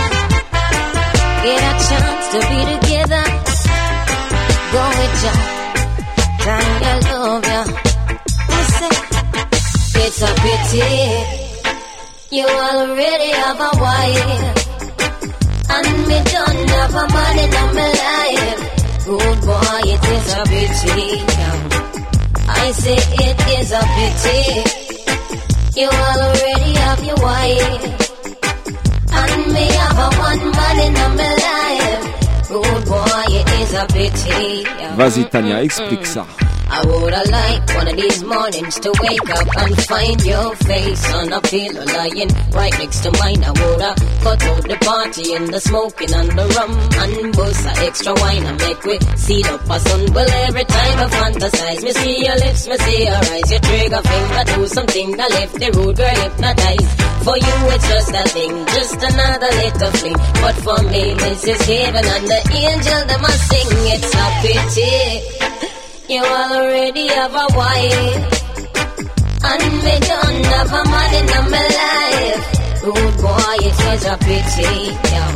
[1.44, 3.26] get a chance to be together,
[4.72, 5.34] go with ya.
[6.40, 7.62] Tanya love ya.
[8.54, 8.94] Listen,
[10.04, 10.88] it's a pity.
[12.32, 14.44] You already have a wife.
[15.76, 18.62] And me don't have a man in my life.
[19.06, 21.12] Good boy, it is a pity.
[22.48, 24.42] I say it is a pity.
[25.82, 28.15] You already have your wife.
[29.18, 32.04] And me have a one man in my life.
[32.50, 34.66] Good boy, it is a pity.
[34.98, 36.26] Vas-y Tania, explique ça.
[36.68, 41.32] I woulda liked one of these mornings to wake up and find your face on
[41.32, 43.44] a pillow lying right next to mine.
[43.44, 43.92] I woulda
[44.24, 48.44] cut out the party and the smoking and the rum and bust a extra wine
[48.44, 50.14] and make we seal up a sun.
[50.14, 54.02] Well, every time I fantasize, me see your lips, me see your eyes, your trigger
[54.02, 56.90] finger do something that left the rude girl hypnotized.
[57.26, 60.18] For you, it's just a thing, just another little fling.
[60.42, 63.70] But for me, this is heaven and the angel that must sing.
[63.94, 65.55] It's a pity.
[66.08, 68.26] You already have a wife.
[69.44, 72.44] And me don't have a man in my life.
[72.84, 74.74] Good boy, it is a pity.
[75.12, 75.34] Yeah.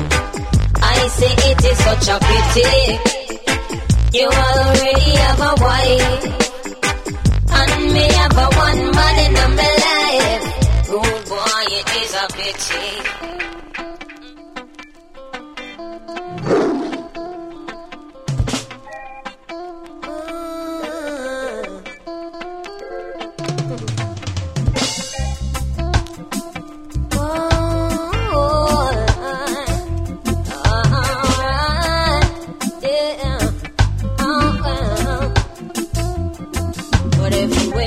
[0.81, 2.69] I say it is such a pity.
[4.17, 6.23] You already have a wife.
[7.59, 10.45] And me have a one man in my life.
[10.87, 13.18] Good boy, it is a pity.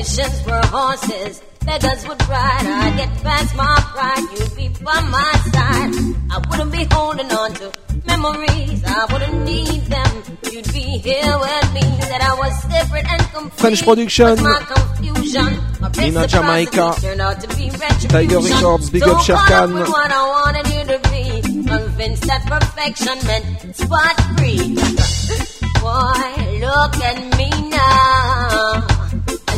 [0.05, 2.67] If were horses, beggars would ride.
[2.67, 5.95] I'd get past my pride, you'd be by my side.
[6.31, 7.73] I wouldn't be holding on to
[8.07, 10.23] memories, I wouldn't need them.
[10.51, 13.61] You'd be here with me, that I was separate and complete.
[13.61, 14.43] French Production.
[14.43, 16.95] My confusion, my Nina Jamaica.
[17.01, 18.11] turned out to be retribution.
[18.11, 19.75] Tiger Records, big up So Sher caught Khan.
[19.75, 24.75] with what I wanted you to be, convinced that perfection meant spot free.
[25.83, 29.02] Boy, look at me now.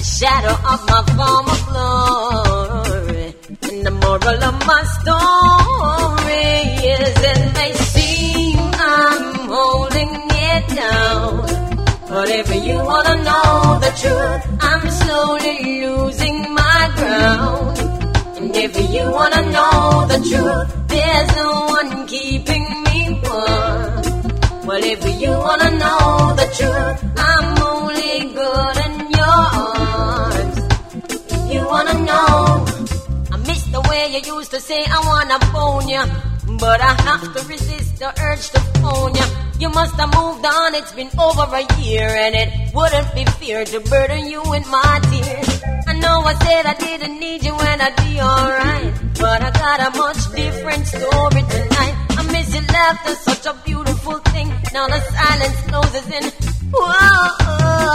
[0.05, 3.35] Shadow of my former glory.
[3.63, 6.45] And the moral of my story
[6.93, 11.47] is it may seem I'm holding it down.
[12.07, 17.79] But if you wanna know the truth, I'm slowly losing my ground.
[18.37, 24.67] And if you wanna know the truth, there's no one keeping me warm.
[24.67, 29.04] Well, if you wanna know the truth, I'm only good in
[33.95, 36.03] way you used to say I wanna phone ya,
[36.63, 39.27] but I have to resist the urge to phone ya.
[39.63, 43.61] You must have moved on, it's been over a year, and it wouldn't be fair
[43.73, 45.51] to burden you with my tears.
[45.91, 48.91] I know I said I didn't need you and I'd be alright,
[49.23, 51.95] but I got a much different story tonight.
[52.19, 54.49] I miss your laughter, such a beautiful thing.
[54.75, 56.25] Now the silence closes in.
[56.75, 57.95] Whoa,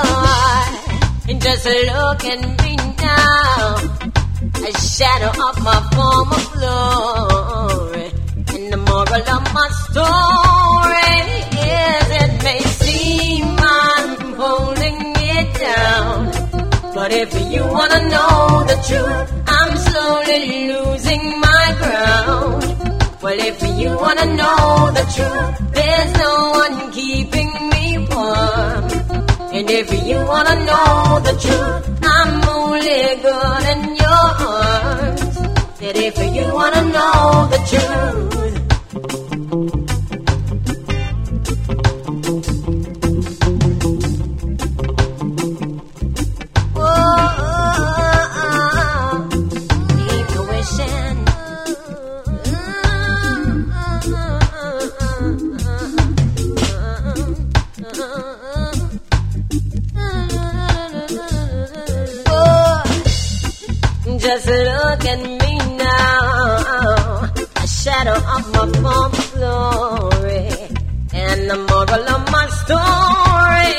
[1.30, 2.74] and just look at me
[3.10, 4.09] now,
[4.42, 8.08] a shadow of my former glory.
[8.56, 11.18] And the moral of my story
[11.60, 14.98] is it may seem I'm holding
[15.36, 16.32] it down.
[16.96, 22.64] But if you wanna know the truth, I'm slowly losing my ground.
[23.22, 28.86] Well, if you wanna know the truth, there's no one keeping me warm.
[29.52, 32.49] And if you wanna know the truth, I'm
[32.80, 35.38] only good in your arms.
[35.82, 38.39] And if you wanna know the truth,
[68.36, 70.48] of my former glory.
[71.12, 73.70] And the moral of my story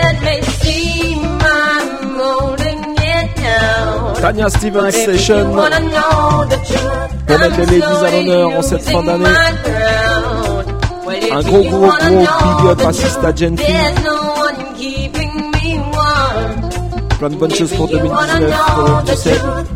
[0.00, 4.14] it may seem I'm molding it down.
[4.22, 5.46] Tania Stevens Session.
[7.26, 9.36] Pour mettre les à l'honneur en cette fin d'année.
[11.32, 13.32] Un gros gros gros assiste à
[17.18, 19.69] Plein de bonnes choses pour 2019,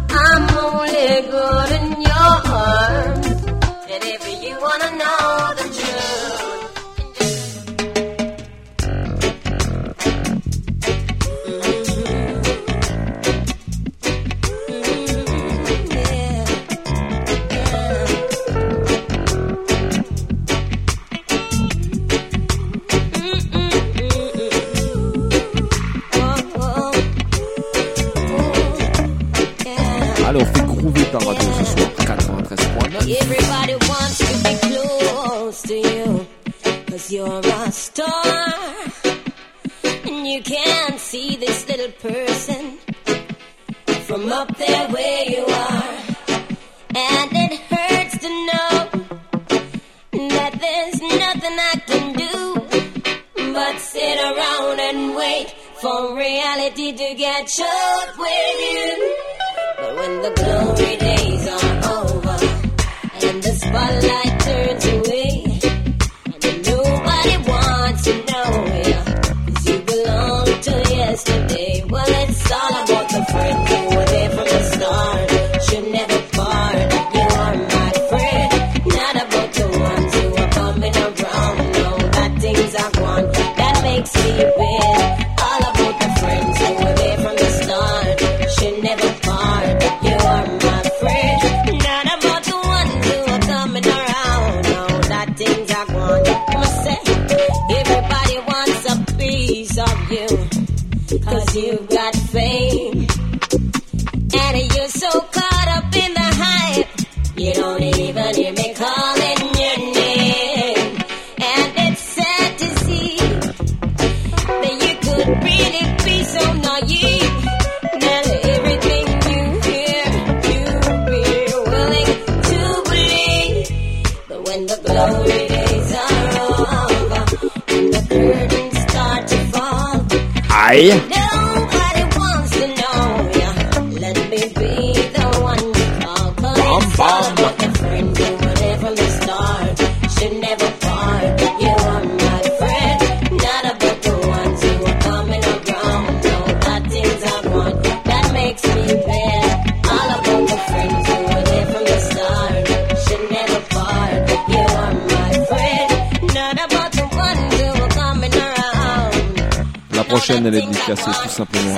[160.47, 161.77] elle est déclassée tout simplement.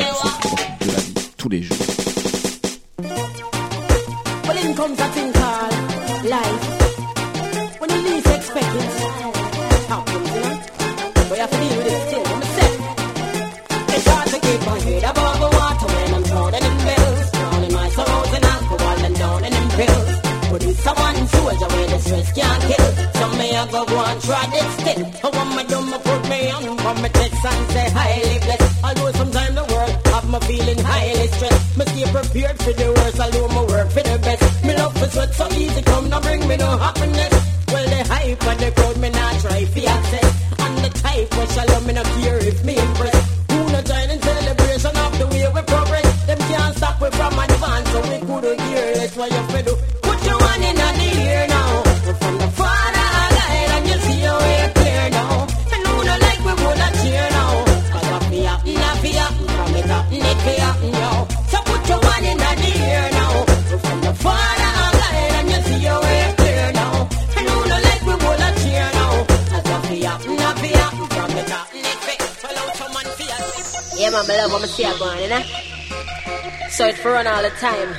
[77.60, 77.94] time.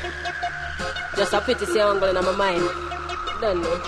[1.15, 2.61] Just a pity see angle in my mind.
[3.41, 3.81] Don't know.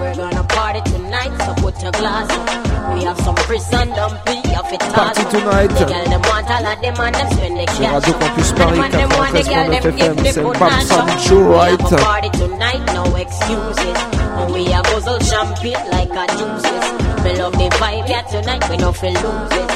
[0.00, 2.94] We're gonna party tonight, so put your glass up.
[2.94, 5.66] We have some prison dumpy of it Party tonight.
[5.68, 8.06] The girl them want all of them and them spend the cash.
[8.06, 11.78] Radio Campus Paris, 93.9 FM, c'est Babson Show, right?
[11.78, 14.27] Party tonight, no excuses.
[14.38, 16.86] And we a guzzle champagne like a juices.
[17.24, 19.68] Me love the vibe here tonight, we no feel lose it.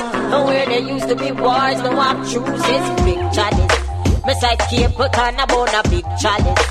[0.72, 3.04] There used to be wars, no I'm chooses.
[3.04, 4.24] Big chalice.
[4.24, 6.64] Me side cable can about a big chalice.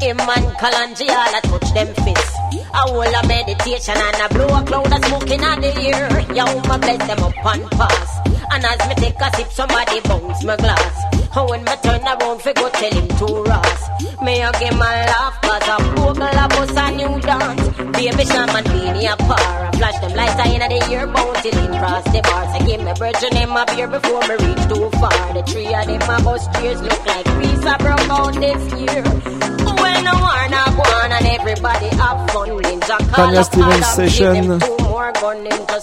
[0.00, 2.36] Him and Kalonji all a touch them fists.
[2.72, 6.08] A whole a meditation and a blow a cloud of smoke inna the air.
[6.34, 8.18] Yo, my bless them up and pass.
[8.50, 11.13] And as me take a sip, somebody bounce my glass.
[11.36, 13.84] And when me turn around fi go tell him to Ross
[14.22, 17.68] Me a give my laugh cause a vocal I bust a new dance.
[17.98, 19.72] Baby shaman be me a par.
[19.74, 22.80] Flash them lights I inna the ear bound till him cross the bars I give
[22.82, 25.32] me virgin him a beer before me reach too far.
[25.34, 29.63] The three of them a bust cheers look like peace I broke out this year
[30.02, 32.48] no war, no go on, and everybody have fun.
[32.48, 34.60] Ninja Tanya Stephens Session,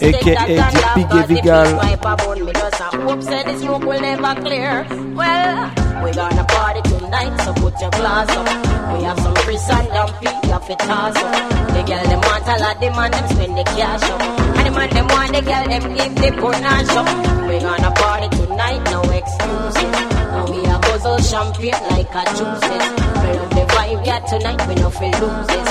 [0.02, 0.58] aka
[0.96, 1.70] Big Vigal.
[3.12, 4.86] Oops, said the smoke will never clear.
[5.16, 5.72] Well,
[6.04, 8.48] we gonna party tonight, so put your glass up.
[8.98, 11.32] We have some Chris and Dumpy, have it awesome.
[11.74, 14.61] The girl, them want a lot, them them spend the cash up.
[14.72, 17.04] Them and them want the girl, them give the put and show.
[17.48, 19.92] We gonna party tonight, no excuses.
[20.32, 22.86] Now we a guzzle champagne like a juices.
[23.22, 25.68] Fill up the vibe, yeah, tonight we no feel loses.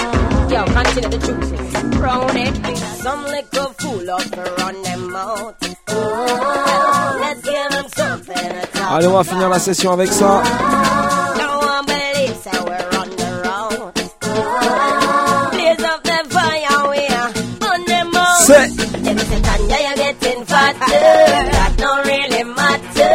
[0.53, 1.99] Yo, continue the juices.
[1.99, 5.57] Round it, some liquor fool up to run them out.
[5.89, 10.43] Oh, let's give them something to talk Allez, on va finir la session avec ça.
[19.11, 20.79] Them say, Tanya, you're getting fatter.
[20.79, 23.15] That don't really matter.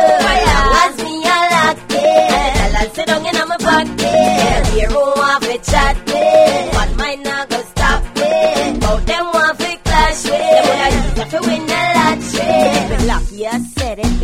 [0.84, 2.54] As me, like it.
[2.56, 4.68] Tell her, sit down in my pocket.
[4.74, 6.74] Here, who want to chat with?
[6.74, 8.80] But mine not go stop it.
[8.82, 11.16] Both them want to clash with.
[11.16, 13.46] Them wanna win the lottery.
[13.46, 13.75] It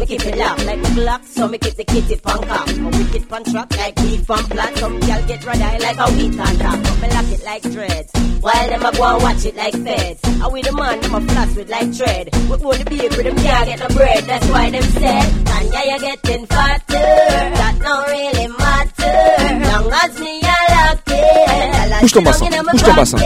[0.02, 0.10] locked, yeah, I said it.
[0.10, 2.68] We keep it locked like the Glock, so me keep the kitty punk up.
[2.68, 4.78] Wicked rock like beef from plant.
[4.78, 6.84] Some girl get red eye like a wheat on top.
[6.84, 8.12] But me lock it like dreads.
[8.42, 10.20] While them a go and watch it like feds.
[10.24, 12.30] I we the man, them a flash with like tread.
[12.34, 14.24] We own the bakery, them can't get no bread.
[14.26, 16.84] That's why them said, Tanya, you're getting fatter.
[16.88, 19.62] That don't really matter.
[19.72, 22.02] Long as me, I lock it.
[22.02, 23.20] Bouge ton bassin, push ton bassin.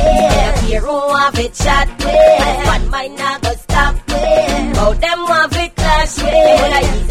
[0.76, 2.66] Who want to chat with.
[2.66, 4.76] But mine not go stop with.
[4.76, 5.45] How them want to clash with.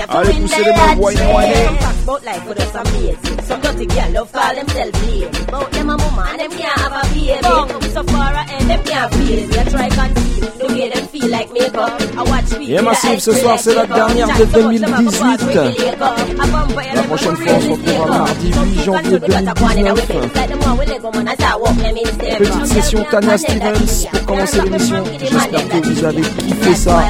[0.09, 1.53] Allez, poussez les mains, wine, wine.
[2.05, 3.43] About life with us amazing.
[3.47, 5.29] Some dirty girl love call themselves lame.
[5.49, 7.41] About them a mama and them can't have a baby.
[7.41, 9.47] Come so far and them can't feel it.
[9.49, 12.01] You try conceal the way them feel like makeup.
[12.01, 15.55] I watch we Et Massive, ce soir, c'est la dernière de 2018.
[16.95, 20.05] La prochaine fois, on se retrouvera mardi 8 janvier 2019.
[22.39, 25.05] Petite session Tania Stevens pour commencer l'émission.
[25.19, 27.03] J'espère que vous avez kiffé ça.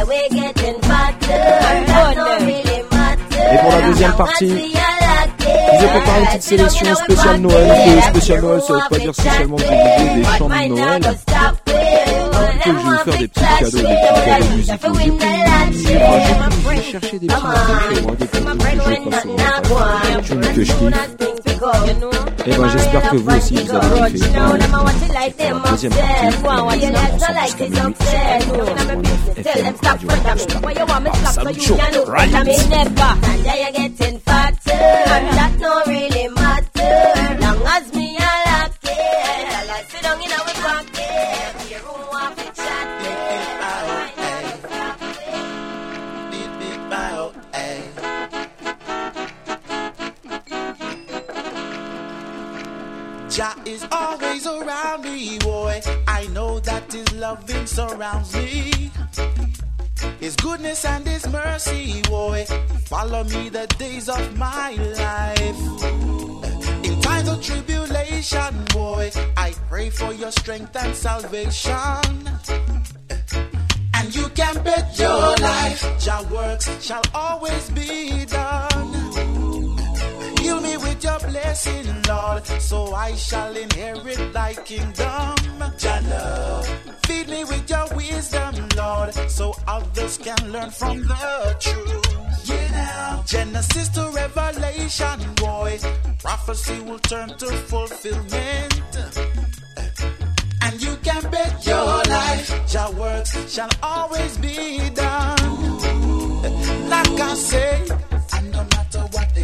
[3.55, 7.73] Et pour la deuxième partie, je vous ai préparé une petite sélection spéciale Noël.
[7.87, 11.03] Et spéciale Noël, ça veut pas dire spécialement que je vous des chants de Noël.
[12.65, 14.95] Que je vais vous faire des petits cadeaux, des petits cadeaux musicaux.
[15.73, 18.51] J'ai pu j'ai cherché des petits morceaux chez moi, des petits que
[18.91, 19.27] je passe
[20.17, 21.34] des tunes que je kiffe.
[22.47, 24.29] Et ben j'espère que vous aussi vous avez kiffé.
[25.71, 25.93] Deuxième
[29.81, 30.07] partie,
[53.67, 55.81] is always around me, boy.
[56.07, 58.91] I know that His loving surrounds me.
[60.21, 62.45] His goodness and His mercy, boy,
[62.87, 65.85] follow me the days of my life.
[66.85, 71.75] In times of tribulation, boy, I pray for your strength and salvation.
[73.95, 78.74] And you can bet your life, Jah works shall always be done.
[81.35, 85.35] Blessing, Lord, so I shall inherit thy kingdom.
[85.77, 86.67] Jah love.
[87.07, 92.49] Feed me with your wisdom, Lord, so others can learn from the truth.
[92.49, 93.23] Yeah, now.
[93.27, 95.79] Genesis to Revelation, boy,
[96.21, 98.97] prophecy will turn to fulfillment.
[100.63, 105.51] And you can bet your life, Jah works shall always be done.
[106.89, 107.89] Like I say,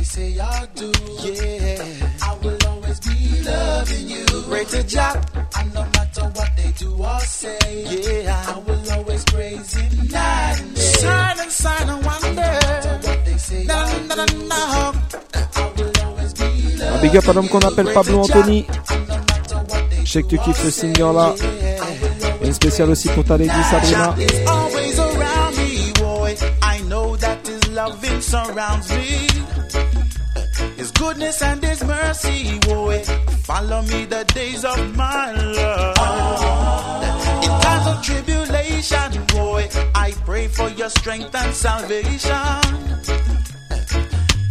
[0.01, 0.93] they say or do,
[1.25, 1.83] yeah,
[2.23, 4.25] I will always be loving you.
[4.49, 5.21] Pray to Jah,
[5.59, 10.61] and no matter what they do or say, yeah, I will always praise Him night
[10.61, 10.81] and day.
[10.81, 12.53] Sign and sign and wonder.
[13.67, 13.79] Na,
[14.09, 14.93] na, na, na.
[16.93, 18.67] Un big up à l'homme qu'on appelle Pablo Anthony.
[20.05, 21.35] Je sais que tu kiffes ce single là.
[22.43, 24.15] Et une spéciale aussi pour ta lady Sabrina.
[31.01, 33.03] Goodness and His mercy, boy,
[33.49, 36.75] follow me the days of my life.
[37.45, 42.61] In times of tribulation, boy, I pray for your strength and salvation.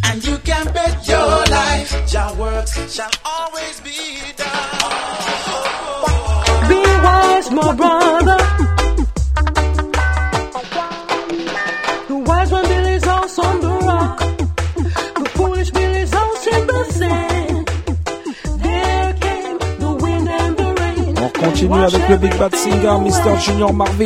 [0.04, 1.28] And you can bet your
[1.58, 3.98] life, Jah works shall always be
[4.36, 4.70] done.
[6.68, 8.39] Be wise, my brother.
[21.66, 23.38] Continue avec le Big Bad Singer, Mr.
[23.40, 24.04] Junior Marvin.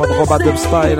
[0.00, 0.98] Mode Robot Style.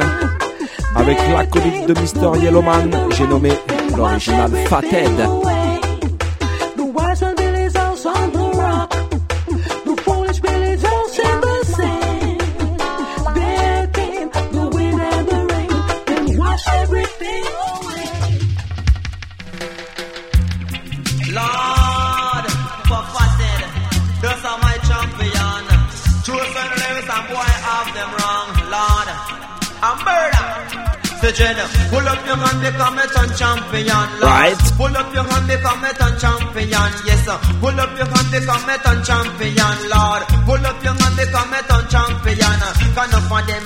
[0.95, 2.39] Avec l'acolyte de Mr.
[2.43, 3.53] Yellowman, j'ai nommé
[3.97, 5.60] l'original Fathead.
[32.31, 34.07] Your hand, become a champion.
[34.23, 34.55] Right.
[34.79, 36.91] Pull up your hand, become a champion.
[37.03, 37.27] Yes.
[37.59, 39.77] Pull up your hand, become a champion,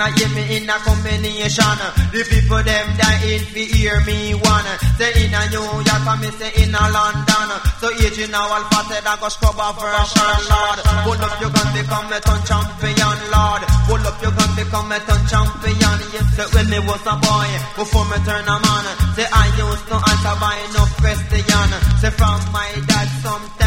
[0.05, 1.81] I hear me in a combination.
[2.13, 4.69] The people them dying to hear me one.
[5.01, 7.49] Say in a New York, me say in a London.
[7.81, 10.79] So each in our fatted, I go scrub a version, Lord.
[11.09, 13.65] Pull up your gun, become a ton champion, Lord.
[13.89, 15.97] Pull up your gun, become a ton champion.
[16.13, 16.53] Yes, sir.
[16.53, 18.85] When me was a boy, before me turn a man.
[19.17, 21.69] Say I used to answer by enough question.
[22.05, 23.64] Say from my dad, sometime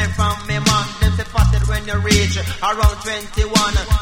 [1.87, 3.47] you reach around 21.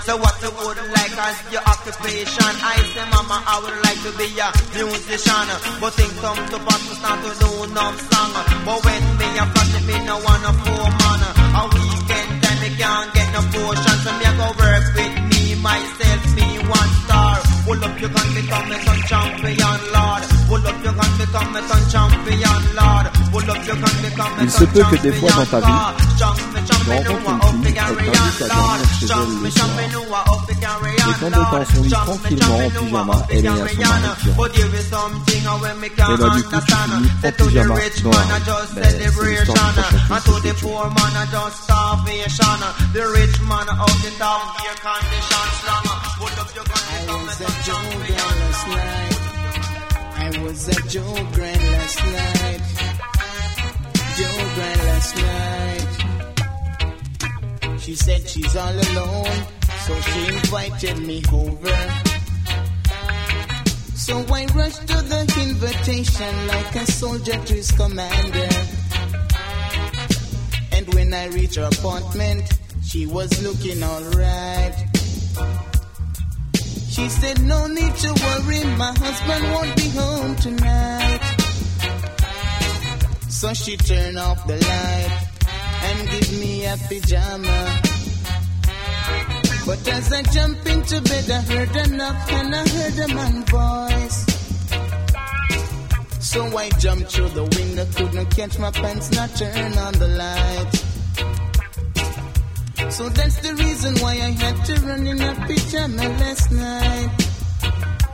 [0.10, 2.52] So what you would like as your occupation?
[2.66, 5.46] I say mama, I would like to be a musician.
[5.78, 8.34] But things come to pass, to start to do no song.
[8.66, 11.22] But when me a flash, me no want a poor man.
[11.30, 13.98] A weekend time me can't get no portion.
[14.02, 17.38] So me a go work with me, myself, me one star.
[17.70, 20.35] Pull up your gun, become son champion, Lord.
[24.42, 25.82] Il se peut que des fois dans ta vie,
[26.18, 29.80] tu rencontres une fille, elle t'invite à dormir chez elle le soir.
[30.90, 34.08] Et quand elle est dans son lit tranquillement en pyjama, elle est à son mari
[34.22, 34.56] qui rentre.
[36.10, 38.56] Et bah du coup, tu finis en pyjama dans la rue.
[38.76, 39.74] Ben, c'est l'histoire
[48.56, 49.15] film,
[50.44, 52.62] Was at Joe Grand last night.
[54.18, 55.90] Joe Grand last night.
[57.80, 59.48] She said she's all alone,
[59.88, 61.78] so she invited me over.
[63.96, 68.50] So I rushed to the invitation like a soldier to his commander.
[70.74, 72.44] And when I reached her apartment,
[72.84, 74.76] she was looking alright.
[76.96, 81.20] She said, No need to worry, my husband won't be home tonight.
[83.28, 85.28] So she turned off the light
[85.88, 87.82] and give me a pajama.
[89.66, 93.50] But as I jump into bed, I heard a knock and I heard a man's
[93.52, 94.26] voice.
[96.22, 100.95] So I jumped through the window, couldn't catch my pants, not turn on the light.
[102.90, 107.10] So that's the reason why I had to run in a pajama last night.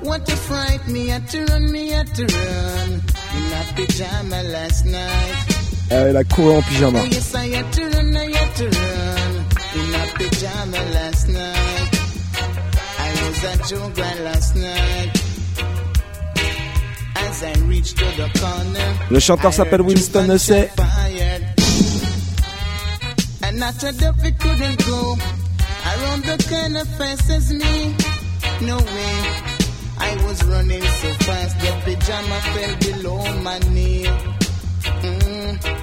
[0.01, 2.89] What a fright, me had to run, me had to run
[3.37, 5.35] in a pajama last night.
[5.91, 6.99] Elle a couru en pyjama.
[7.01, 9.45] Oh yes, I had to run, I had to run
[9.75, 11.89] in a pajama last night.
[12.97, 15.11] I was at Joe Grand last night.
[17.15, 20.69] As I reached to the corner, Le chanteur s'appelle Winston Hussey.
[23.43, 25.17] And after that we couldn't go
[25.91, 27.95] around the corner fast as me.
[28.65, 29.51] No way.
[29.97, 34.05] I was running so fast that pajama fell below my knee.
[35.03, 35.81] Mm.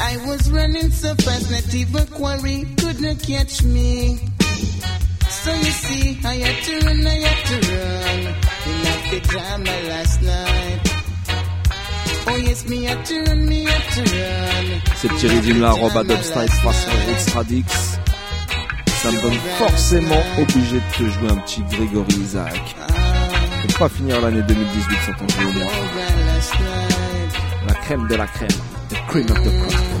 [0.00, 4.18] I was running so fast that even quarry couldn't catch me.
[5.28, 8.20] So you see, I had to run, I had to run
[8.68, 10.99] in that pajama last night.
[12.30, 12.50] Run.
[14.96, 17.98] C'est Thierry Dimla, Roba Dubstyle façon Roots Radix.
[19.02, 22.76] Ça me donne forcément obligé de te jouer un petit Grégory Isaac.
[23.62, 25.72] Peut pas finir l'année 2018 sans ton jeu au moins.
[27.66, 28.48] La crème de la crème.
[28.90, 29.99] The cream of the crop.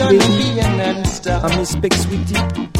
[0.00, 1.44] Gonna be a non-stop.
[1.44, 2.79] À Miss Peck Sweetie.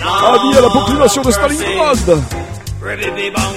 [0.00, 1.96] Avis à la population de Stalingrad
[3.34, 3.56] bong,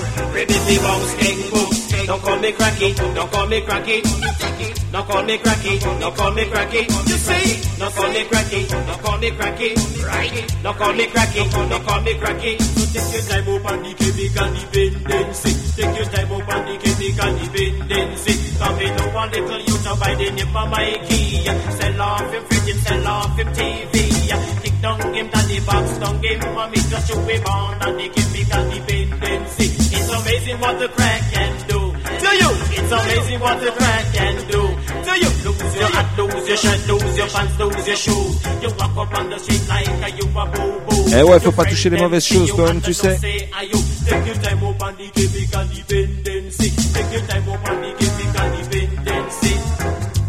[0.80, 1.04] bong,
[1.52, 1.70] boom.
[2.08, 4.51] Don't call me cracky, don't call me cracky.
[4.92, 6.80] Don't call me cracky, don't call me cracky.
[6.80, 7.80] You see?
[7.80, 9.74] Don't call me cracky, don't call me cracky.
[10.04, 10.56] Right?
[10.64, 12.58] Don't call me cracky, don't call me cracky.
[12.60, 15.52] So take your time up on the chemical dependency.
[15.80, 18.34] Take your time up on the chemical dependency.
[18.60, 21.46] Come in no one little youth now by the name of Mikey.
[21.46, 24.62] Sell off him fridge, sell off him TV.
[24.62, 28.64] Kick down him the box, down him mommy just show him on on the chemical
[28.72, 29.66] dependency.
[29.96, 31.80] It's amazing what the crack can do.
[31.80, 34.71] To you, it's amazing what the crack can do.
[35.02, 38.34] To you, lose your hat, lose your shirt, lose your pants, lose your shoes.
[38.62, 41.16] You walk up on the street like you a boo boo.
[41.16, 43.18] Eh ouais, faut pas toucher les mauvaises choses, toi-même tu sais.
[43.18, 43.50] Say,
[44.06, 46.70] take your time up on the chemical dependency?
[46.94, 49.54] Take your time up on the chemical dependency.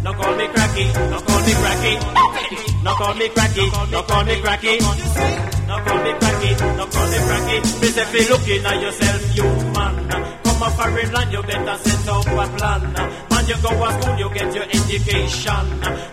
[0.03, 1.93] No call me cracky, no call me cracky.
[2.83, 4.79] No call me cracky, no call me cracky.
[5.67, 7.57] No call me cracky, no call me cracky.
[7.79, 9.43] Miss if you looking at yourself, you
[9.73, 10.09] man.
[10.43, 13.32] Come a foreign land, you better set up a plan.
[13.43, 15.65] Man, you go to school, you get your education.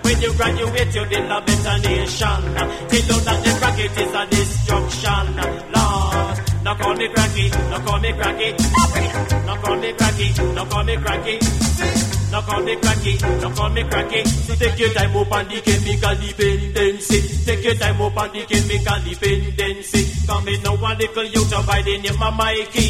[0.03, 2.43] When you graduate, you build a better nation.
[2.55, 5.37] Tell you that the bracket is a destruction.
[5.72, 8.51] Lord, no call me cracky, no call me cracky.
[9.47, 12.19] No call me cracky, no call me cracky.
[12.31, 14.24] No call me cracky, no call me cracky.
[14.24, 17.20] So take your time up on the chemical dependency.
[17.45, 20.26] Take your time up on the chemical dependency.
[20.26, 22.89] Come in now a little youth by the name of Mikey.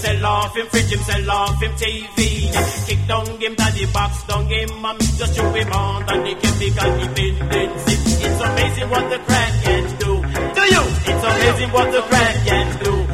[0.00, 2.48] Sell off him fridge, him sell off him TV.
[2.88, 5.04] Kick down him daddy box, down him mommy.
[5.20, 7.92] Just show him on the chemical dependency.
[8.24, 10.12] It's amazing what the crack can do.
[10.16, 13.07] To you, it's amazing what the crack can do.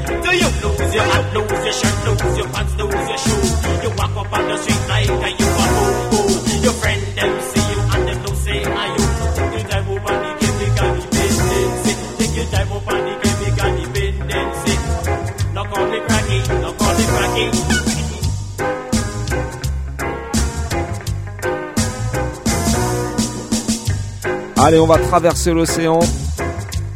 [24.57, 26.01] Allez, on va traverser l'océan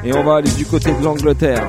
[0.02, 1.68] et on va aller du côté de l'Angleterre.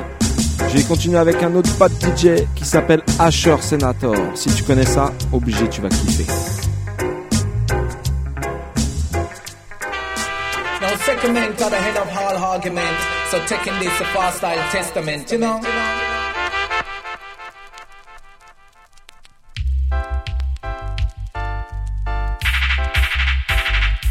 [0.72, 4.16] Je vais continuer avec un autre bad DJ qui s'appelle Asher Senator.
[4.36, 6.28] Si tu connais ça, obligé, tu vas kiffer.
[10.80, 12.96] Now, second man got ahead of all argument.
[13.32, 15.60] So, taking this a fast style testament, you know.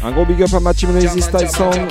[0.03, 1.87] Un gros big up à Mathieu Lazy Style Song.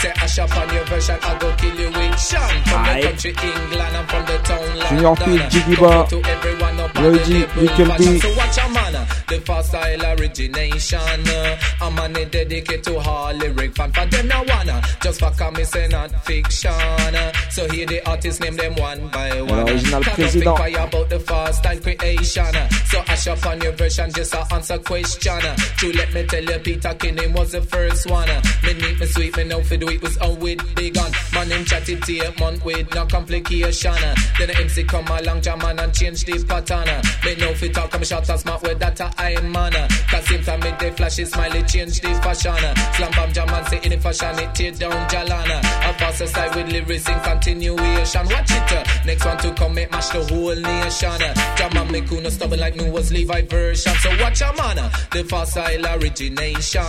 [0.00, 2.48] Say I shop on your version, I go kill you with Sean.
[2.64, 5.28] From the country England I'm from the town Junior London.
[5.28, 8.18] P, Jiggy Come Bar, to everyone up on Roy the G, label B.
[8.18, 10.98] So watch a man, the fast style origination.
[11.00, 13.92] uh, I'm on it dedicated to all lyric fan.
[13.92, 16.70] For them now wanna, just for come me say not fiction.
[16.70, 19.60] uh, So here the artists name them one by one.
[19.64, 20.56] L'original Can't président.
[20.58, 22.56] think about the fast style creation.
[22.56, 25.32] uh, So I shop on your version just to answer question.
[25.44, 25.56] uh.
[25.76, 28.28] True, let me tell you, Peter Kinney was the first one.
[28.28, 28.42] uh.
[28.64, 31.10] Me neat, me sweet, me know for do it was on with big gun.
[31.32, 33.92] Man him chatty tape, month with no complication.
[33.92, 34.14] uh.
[34.38, 36.88] Then the MC come along, jam man and change the pattern.
[36.88, 37.02] uh.
[37.24, 39.74] Me know fi talk, come short and smart with that uh, I am man.
[39.76, 39.88] uh.
[40.10, 42.56] Cause same time me they flashy smiley, change the fashion.
[42.94, 45.58] Slam bam jam man say in the fashion, it tear down Jalana.
[45.58, 48.26] A faster side with lyrics in continuation.
[48.26, 48.84] Watch it, uh.
[49.04, 51.20] next one to come, make mash the whole nation.
[51.56, 53.94] Jam man make no stubborn like new was Levi version.
[53.96, 56.82] So watch a man, uh, the style origination.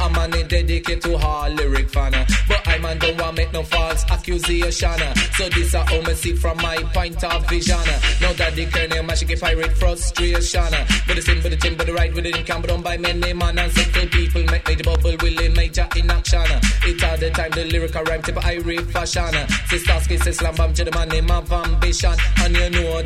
[0.00, 2.12] A man dedicated to all lyric fan.
[2.48, 4.98] But I man don't want make no false accusation.
[5.36, 7.76] So this a how see from my point of vision.
[8.20, 10.70] Now that the kernel mash give pirate frustration.
[11.06, 13.32] But the but the thing, but the right with it can be done by many
[13.32, 14.42] man and simple people.
[14.44, 16.40] Make the bubble willing major in action.
[16.40, 16.60] uh.
[16.84, 19.34] It all the time the lyrical rhyme tip I read fashion.
[19.34, 19.46] uh.
[19.68, 22.14] Sisters kiss slam bam to the man name of ambition.
[22.38, 23.02] And you know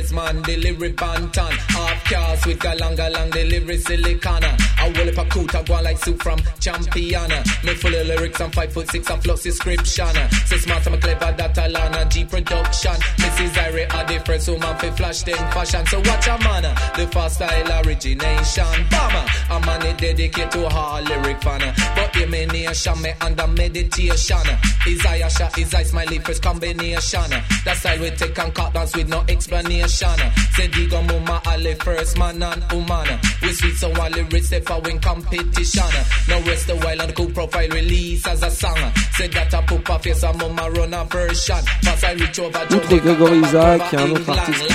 [0.00, 1.52] is man the lyric bantan.
[1.76, 4.50] half cars with galang galang delivery silicana.
[4.78, 7.44] I will a kuta go like soup from Champiana.
[7.64, 10.14] Me full of lyrics, I'm five foot six, I'm flux description.
[10.46, 12.92] Say smart, I'm a clever, that Alana, G production.
[12.92, 13.50] Mrs.
[13.64, 15.86] Irie the first woman fi flash them fashion.
[15.86, 16.62] So watch a man,
[16.96, 18.64] the fast style origination.
[18.90, 21.60] Bama, I'm on it dedicated to a lyric fan.
[21.96, 24.36] But the nation me under meditation.
[24.86, 27.30] Is I a shot, is I smiley first combination.
[27.64, 30.18] That style we take and cut dance with no explanation.
[30.54, 33.18] Say digo mama ale first man and woman.
[33.42, 35.90] We sweet so while lyrics if I win competition.
[36.28, 38.78] No rest a while on cool profile release as a song.
[39.12, 41.62] Say that I put a face a mama run a version.
[41.82, 44.70] Pass I reach over Outre Grégory Isaac, il y a un autre artiste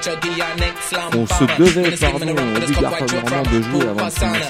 [0.00, 4.44] qu'on se devait, pardon, obligatoirement de jouer avant de cette année,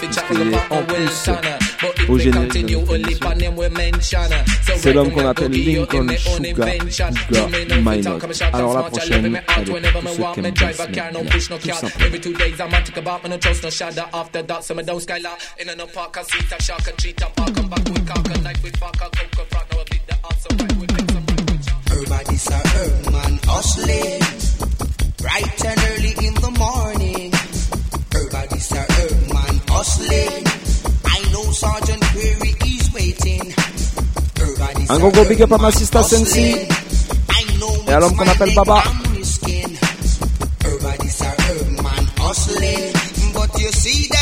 [0.00, 1.30] puisqu'il est en plus
[2.08, 2.76] au générique de
[4.76, 7.48] C'est l'homme qu'on appelle Lincoln Sugar, Sugar
[7.82, 8.18] Minot.
[8.52, 12.12] Alors la prochaine, elle est pour ceux qui aiment tout simplement.
[22.02, 24.22] Everybody's a herb man hustling,
[25.22, 27.30] bright and early in the morning.
[28.10, 30.42] Everybody's a herb man hustling.
[31.06, 33.54] I know Sergeant Query is waiting.
[34.34, 37.22] Everybody's Un a gros gros big up ma man sister Sensi hustling.
[37.30, 38.82] I know et l'homme qu'on appelle Baba.
[40.64, 42.92] Everybody's a herb man hustling,
[43.32, 44.21] but you see that's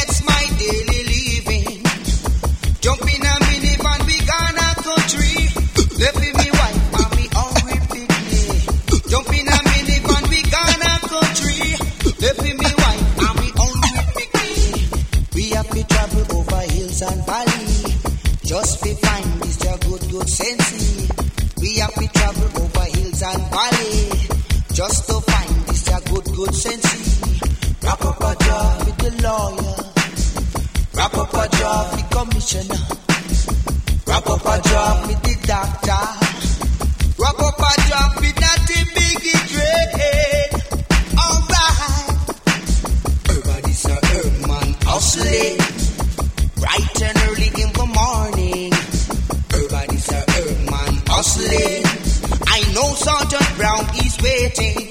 [18.50, 21.06] Just find this your good, good sensei.
[21.60, 24.10] We have to travel over hills and valley.
[24.74, 25.54] Just to find
[25.86, 27.38] your good, good sensei.
[27.80, 29.78] Wrap up a job with the lawyer.
[30.94, 32.82] Wrap up a job with commissioner.
[34.08, 36.06] Wrap up a job with the doctor.
[37.22, 39.22] Wrap up a job with nothing big
[39.54, 40.50] great.
[41.22, 42.18] Alright.
[43.30, 45.58] Everybody's a herb man hustling.
[46.56, 48.39] Bright and early in the morning.
[51.20, 51.84] Hustling.
[52.48, 54.88] I know Sergeant Brown is waiting.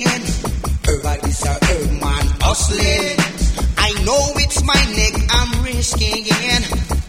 [0.86, 3.18] Everybody's a herb man hustling.
[3.78, 6.30] I know it's my neck I'm risking.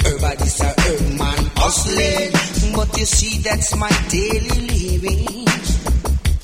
[0.08, 2.32] Everybody's a herb man hustling.
[2.74, 5.44] But you see, that's my daily living.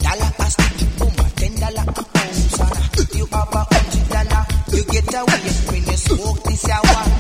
[0.05, 2.61] Dollar a stick, boom, a ten dollar a ounce.
[2.61, 4.45] and You have a hundred dollar,
[4.77, 7.13] you get away when you smoke this a one.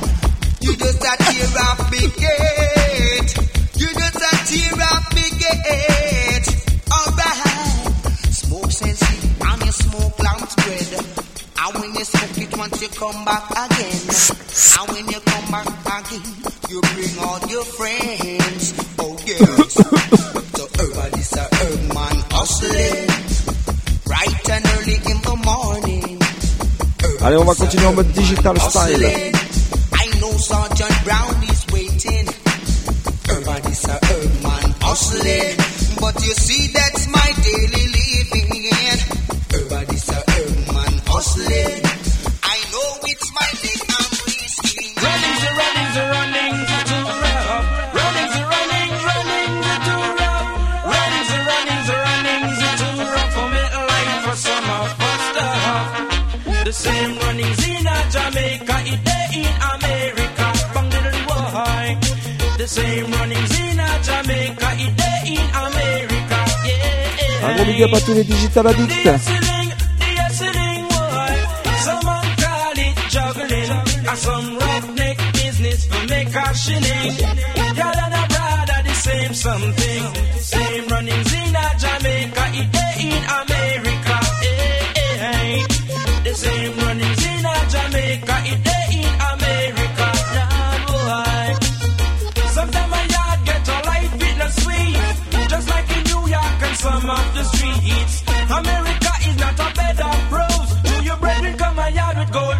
[0.60, 2.75] You just a tear up big.
[4.46, 6.46] A tear up big gate.
[6.86, 9.02] Alright, smoke sense
[9.42, 11.02] and you smoke lamp spread.
[11.58, 14.06] And when you smoke it once, you come back again.
[14.78, 15.66] And when you come back
[15.98, 16.22] again,
[16.70, 18.74] you bring all your friends.
[19.00, 19.74] Oh yes.
[19.74, 23.10] so everybody's a herb man hustling.
[24.06, 26.20] Bright and early in the morning.
[27.20, 29.32] Allez, on va continuer en mode digital style.
[29.92, 31.45] I know Sergeant Brown
[34.96, 35.56] hustling.
[36.00, 37.95] But you see, that's my daily living.
[67.78, 67.86] Yeah.
[67.88, 69.55] Un gros big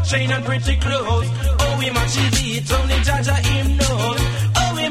[0.07, 1.29] chain and pretty clothes?
[1.61, 1.91] Oh, we
[2.59, 4.21] it, only Jaja him knows.
[4.57, 4.89] Oh, we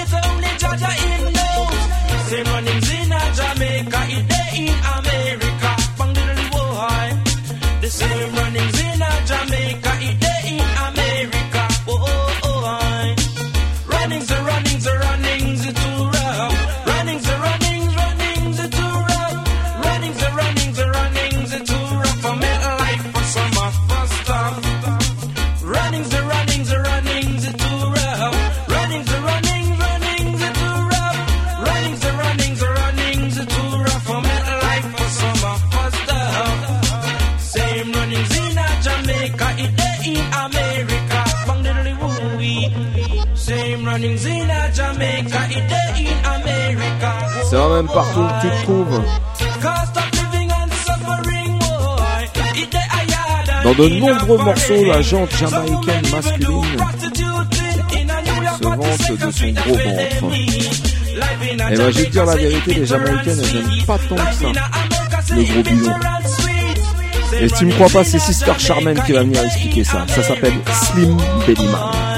[0.00, 2.28] it, only Jaja him knows.
[2.30, 2.83] Same runnings
[47.94, 49.02] partout où tu te trouves.
[53.64, 56.64] Dans de nombreux morceaux, la jante jamaïcaine masculine
[58.58, 60.36] se vante de son gros ventre.
[61.70, 64.34] Et ben, je vais te dire la vérité, les Jamaïcaines, elles n'aiment pas tant que
[64.34, 65.90] ça, le gros.
[67.40, 70.04] Et si tu me crois pas, c'est Sister Charmaine qui va venir expliquer ça.
[70.08, 71.16] Ça s'appelle Slim
[71.46, 72.13] Bellyman.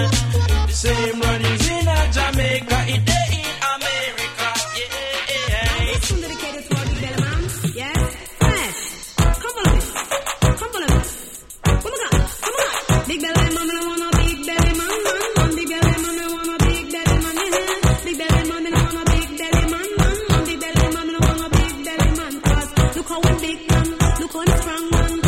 [24.59, 25.26] from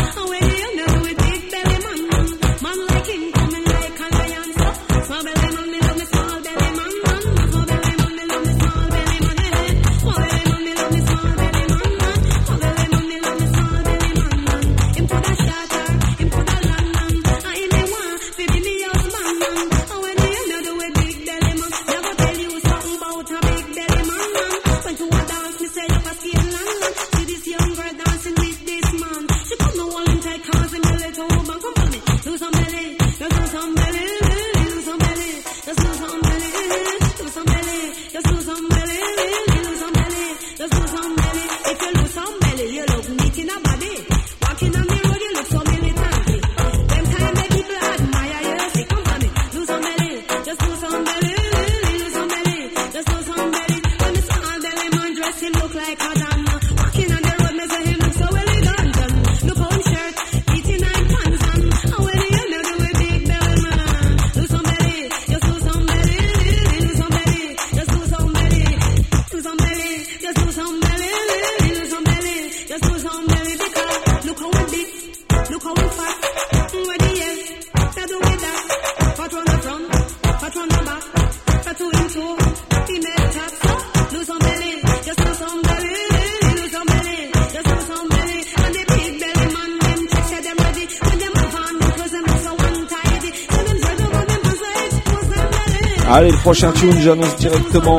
[96.48, 97.98] prochain tune, j'annonce directement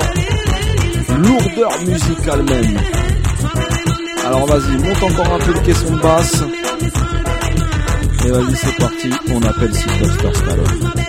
[1.19, 2.79] lourdeur musicale même.
[4.25, 6.43] Alors vas-y, monte encore un peu le caisson de basse.
[8.25, 11.08] Et vas-y, c'est parti, on appelle Sylvester Stallone.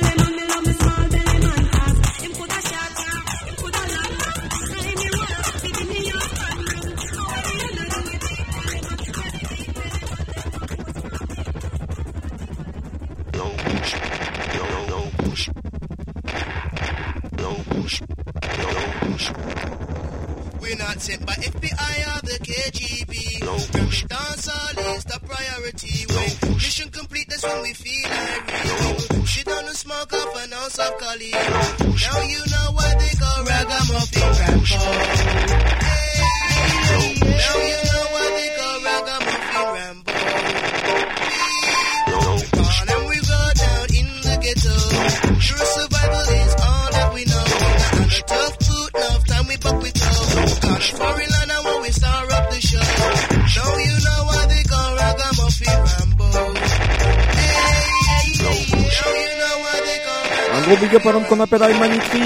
[60.61, 62.21] Un gros big up à l'homme qu'on appelle Aïmanitri.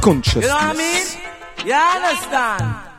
[0.00, 0.44] Consciousness.
[0.44, 1.04] You know what I mean?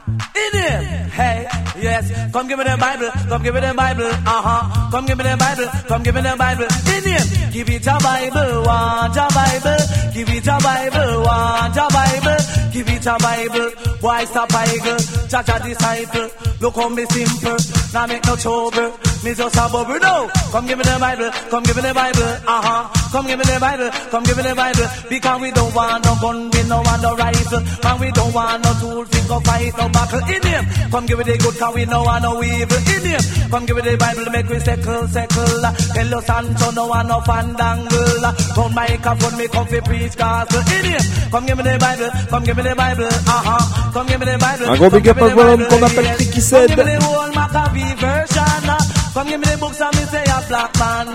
[0.07, 1.47] In him, hey,
[1.81, 2.31] yes.
[2.31, 4.91] Come give me the Bible, come give me the Bible, uh huh.
[4.91, 6.63] Come give me the Bible, come give me the Bible.
[6.63, 9.77] In him, give it a Bible, want a Bible.
[10.13, 12.39] Give it a Bible, want a Bible.
[12.71, 14.97] Give it a Bible, why stop Bible?
[15.27, 16.29] Judge a disciple,
[16.61, 17.57] look how me simple.
[17.93, 19.99] Now make no trouble, me just a bubble.
[19.99, 22.96] No, come give me the Bible, come give me the Bible, uh huh.
[23.11, 24.87] Come give me the Bible, come give me the Bible.
[25.09, 27.61] Because we don't want no gun, we don't want no rifle.
[27.87, 30.63] And we don't want no tool, finger fight, no battle in him.
[30.91, 33.21] Come give me the good, cause we know want no evil in him.
[33.49, 35.63] Come give me the Bible, make we settle, settle.
[35.95, 38.55] Tell us Santo, no one no fandangle.
[38.55, 41.03] Don't microphone, me come fi preach gospel in him.
[41.31, 43.91] Come give me the Bible, come give me the Bible, uh-huh.
[43.93, 44.65] Come give me the Bible.
[44.67, 46.17] Un gros come big up give me à Bible, qu'on appelle yes.
[46.17, 48.67] Tricky Come give me the whole Maccabee version.
[49.13, 51.07] Come give me the books and me say a black man.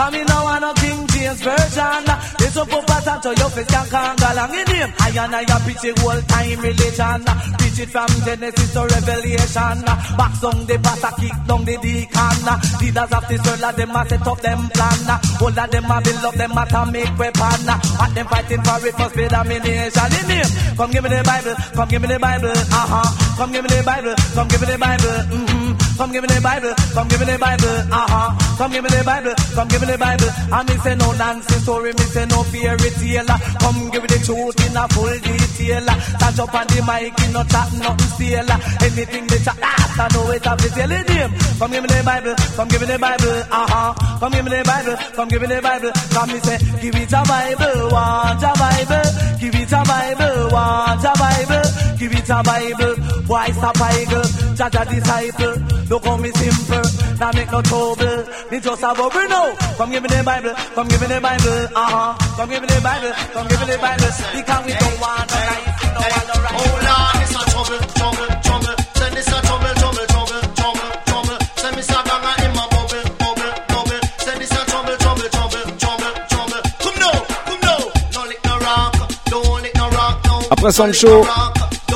[0.00, 2.04] Come in now and a King James version.
[2.40, 4.88] This up up at to your face can go along in him.
[4.96, 7.20] I and I a preach it whole time religion.
[7.60, 9.76] Preach it from Genesis to Revelation.
[10.16, 12.38] Back song the pastor kick down the deacon.
[12.80, 15.20] Leaders of this world, them a set up them plan.
[15.36, 17.60] All of them a build up them atomic weapon.
[18.00, 20.48] What them fighting for it must be domination in him.
[20.80, 23.36] Come give me the Bible, come give me the Bible, uh huh.
[23.36, 25.79] Come give me the Bible, come give me the Bible, mm-hmm.
[26.00, 28.56] Come give me the Bible, come give me the Bible, uh huh.
[28.56, 30.30] Come give me the Bible, come give me the Bible.
[30.48, 33.28] I me say no nonsense story, me say no fairy tale.
[33.60, 35.84] Come give me the truth in a full detail.
[36.16, 38.48] Touch up on the mic, in no chat, nothing stale.
[38.80, 41.30] Anything they chat, I know it have to tell him.
[41.60, 43.90] Come give me the Bible, come give me the Bible, uh huh.
[44.24, 45.92] Come give me the Bible, come give me the Bible.
[46.16, 49.08] Come me say, give it a Bible, want a Bible.
[49.36, 51.69] Give it a Bible, want a Bible.
[52.00, 52.96] Give it a Bible,
[53.28, 54.24] why stop Bible?
[54.56, 55.54] Judge a disciple,
[55.90, 56.80] look how me simple.
[57.20, 59.54] Now make no trouble, me just a bubble now.
[59.76, 62.36] Come give me the Bible, come give me the Bible, uh huh.
[62.36, 64.10] Come give me the Bible, come give me the Bible.
[64.32, 66.56] Because we don't want no life, we don't want no right.
[66.56, 68.76] Hold on, it's a trouble, trouble, trouble.
[68.96, 71.36] Send this a trouble, trouble, trouble, trouble, trouble.
[71.60, 74.00] Send me some banga in my bubble, bubble, bubble.
[74.24, 76.60] Send this a trouble, trouble, trouble, trouble, trouble.
[76.80, 77.80] Come now, come now.
[78.16, 78.96] No lick no rock,
[79.28, 80.48] don't lick no rock, no.
[80.48, 81.28] Après Sancho,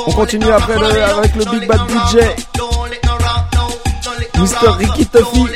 [0.07, 2.17] on continue après avec le Big Bad DJ.
[4.37, 4.71] Mr.
[4.79, 5.47] Ricky Tuffy.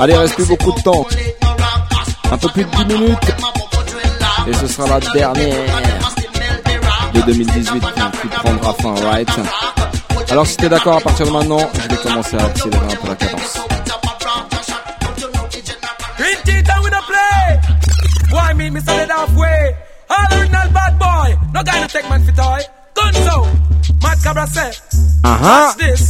[0.00, 1.06] Allez, a reste plus beaucoup de temps.
[2.32, 3.32] Un peu plus de 10 minutes.
[4.48, 5.66] Et ce sera la dernière
[7.12, 7.84] de 2018
[8.22, 9.28] qui prendra fin, right?
[10.30, 13.08] Alors si t'es d'accord à partir de maintenant, je vais commencer à accélérer un peu
[13.08, 13.60] la cadence.
[16.16, 17.60] Green Tita with a play.
[18.32, 19.76] Why me, me sell it halfway.
[20.08, 21.36] All original bad boy.
[21.52, 22.60] No guy no take man for toy.
[22.94, 23.46] Gunzo.
[24.02, 24.70] Mad Cabra say.
[25.24, 25.42] Uh-huh.
[25.44, 26.09] Watch this?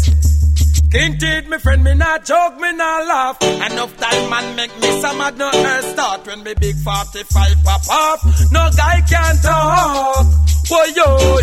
[0.90, 3.42] King Tita, me friend, me not joke, me not laugh.
[3.42, 7.88] Enough time man make me some mad no earth start when me big 45 pop
[7.88, 8.50] off.
[8.50, 10.26] No guy can talk.
[10.68, 11.38] Boy, yo,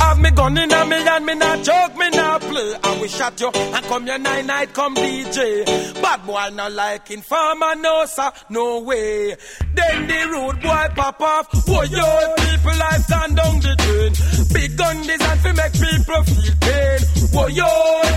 [0.00, 2.09] have me gun in a me and me not joke, me
[3.20, 5.66] shot you and come your nine night, come DJ.
[6.00, 9.36] Bad boy not like informer, no sir, no way.
[9.74, 11.66] Then the rude boy pop off.
[11.66, 14.12] Boy, yo, people life stand down the drain.
[14.54, 17.00] Big gun design fi make people feel pain.
[17.32, 17.68] Boy, yo,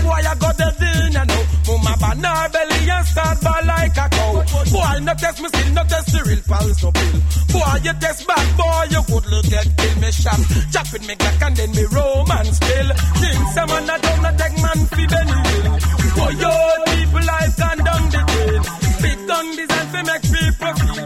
[0.04, 1.44] boy, I got the thing, you know.
[1.68, 4.32] Mama banana belly and start ball like a cow.
[4.72, 7.20] Boy, no test me still, no test the real pals no pill.
[7.52, 10.40] Boy, you test bad boy, you good look get kill me shot.
[10.72, 12.88] Chopping me glack and then me romance kill.
[13.20, 18.64] Think someone that don't not take man for your people, I stand down the gate.
[18.94, 19.74] Spit down this
[20.08, 21.04] make people feel.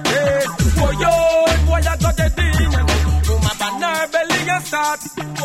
[0.78, 2.70] For your boy, I got the thing.
[3.28, 5.00] Woman, banner belly, you start.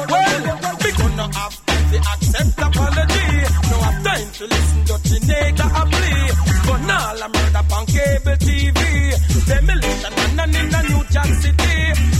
[0.09, 0.43] Well,
[0.83, 3.27] we gonna have to accept apology.
[3.69, 6.31] No time to listen to Chinaka a plea.
[6.67, 8.81] But now I'm murder on cable TV.
[9.47, 12.12] Demolition and in a New Jack City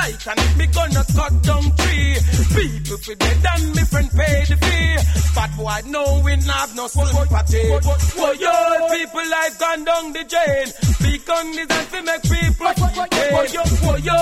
[0.00, 2.16] punk cut down tree.
[2.54, 4.96] People for dead and me friend pay the fee.
[5.34, 7.64] But boy, no we have no sympathy.
[8.18, 8.54] Oh yo,
[8.96, 10.66] people life gone down the drain.
[10.66, 12.72] Speak on this and fi make people
[13.10, 13.30] pay.
[13.32, 14.18] Oh yo, oh yo,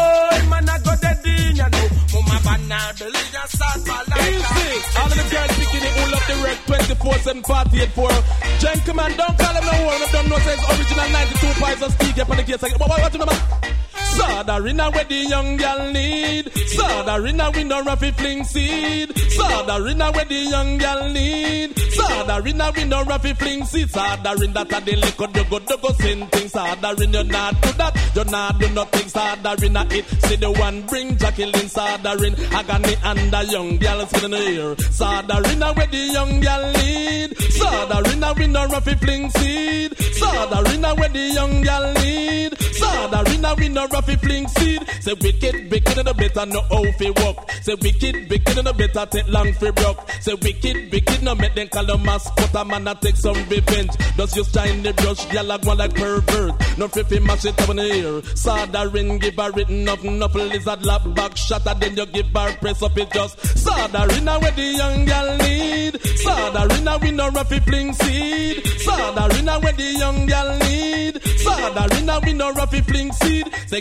[0.51, 1.89] man I got dead in ya know.
[2.15, 4.29] Mama banana believe ya start my life.
[4.29, 4.99] Easy.
[4.99, 8.11] All of the girls picking it, all up the red 24 7 party at 4.
[8.59, 10.03] Gentlemen, don't call them no one.
[10.03, 12.63] I don't know, says original 92 pies of speak up on the case.
[12.63, 13.88] What, what, what, what, what?
[14.17, 16.47] Sodarina where the young girl need.
[16.47, 19.11] Sodarina we no roughy fling seed.
[19.11, 21.75] Sodarina where the young girl need.
[21.77, 23.89] Sodarina we no roughy fling seed.
[23.89, 26.53] Sodarin that a the liquor do go do go sin things.
[26.53, 27.93] Sodarin you not do that.
[28.15, 29.09] You not do nothing.
[29.09, 30.05] Sodarina it.
[30.27, 31.69] See the one bring Jacqueline.
[31.69, 33.79] Sodarin agony and the young
[34.09, 34.75] skin in the ear.
[34.77, 37.31] Sodarina where the young girl need.
[37.59, 39.93] Sodarina we no roughy fling seed.
[39.93, 42.53] Sodarina where the young girl need.
[42.79, 44.89] Sodarina we no roughy fling seed.
[45.01, 47.51] Say wicked, wicked and a better no how fi walk.
[47.63, 50.11] Say wicked, wicked and a better take long fi broke.
[50.21, 53.91] Say wicked, wicked no make them call the mascot a man a take some revenge.
[54.17, 56.79] Just use shine the brush, gyal a go like pervert.
[56.79, 58.89] No fi fi mash it up in the ear.
[58.91, 62.53] ring give her written up, enough lizard lap back shot and then you give her
[62.57, 63.39] press up it just.
[63.59, 66.01] Soldering a where the young gyal need.
[66.19, 68.67] Soldering a we no roughy fling seed.
[68.81, 71.23] Soldering a where the young gyal need.
[71.39, 73.47] Soldering a we no roughy fling seed.
[73.67, 73.81] Say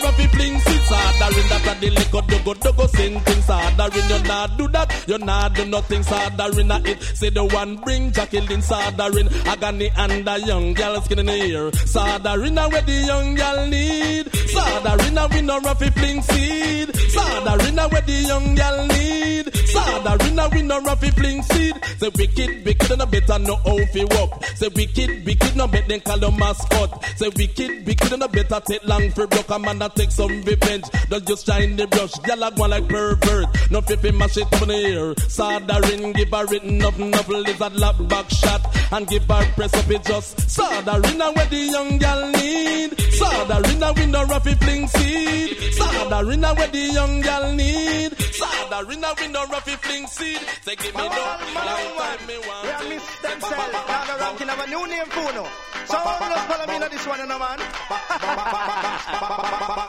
[0.00, 0.80] no roughy fling seed.
[0.88, 3.46] Sodarina that a the liquor do go do go sing things.
[3.46, 5.04] Sodarina you not do that.
[5.06, 6.02] You not do nothing.
[6.02, 7.02] Sodarina it.
[7.02, 8.62] Say the one bring Jacqueline.
[8.62, 11.70] Sodarin agony and the young girl skin in the ear.
[11.70, 14.37] Sodarina where the young girl need.
[14.54, 16.88] Sodarina we no roughy fling seed.
[16.88, 19.46] Sodarina where the young girl need.
[19.46, 21.74] Sodarina we no roughy fling seed.
[21.98, 24.44] Say wicked, wicked a better no how fi walk.
[24.54, 27.04] Say wicked, wicked no bet them call the mascot.
[27.16, 30.84] Say wicked, wicked a better take long for block a man that take some revenge.
[31.10, 33.70] Don't just shine the brush, gyal a go like pervert.
[33.70, 35.14] No fifi mash it up in the air.
[35.28, 38.62] Sodarin give her written up, enough lizard lap back shot
[38.92, 40.36] and give her press up it just.
[40.38, 42.90] Sodarina where the young girl need.
[43.18, 45.56] Sodarina we no roughy fling seed.
[45.74, 48.12] Sodarina where the young girl need.
[48.12, 50.40] Sodarina we no roughy fling seed.
[50.62, 54.50] Say give me no long time me want We are Miss Denzel, now the ranking
[54.50, 55.46] of a new name for no.
[55.86, 57.60] So let's follow me now this one, you know, man.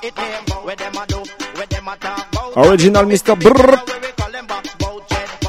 [0.04, 1.24] It name, where them a do,
[1.56, 2.66] where them a talk about.
[2.68, 3.36] Original Mr.
[3.36, 3.78] Brrr.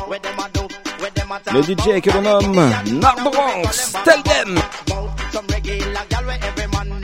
[0.09, 0.63] Where them a do,
[0.99, 2.71] where them a talk Le DJ que l'on nomme
[3.01, 3.93] Narbronx.
[4.05, 4.61] Tell them.
[5.33, 7.00] Some regular gal where every man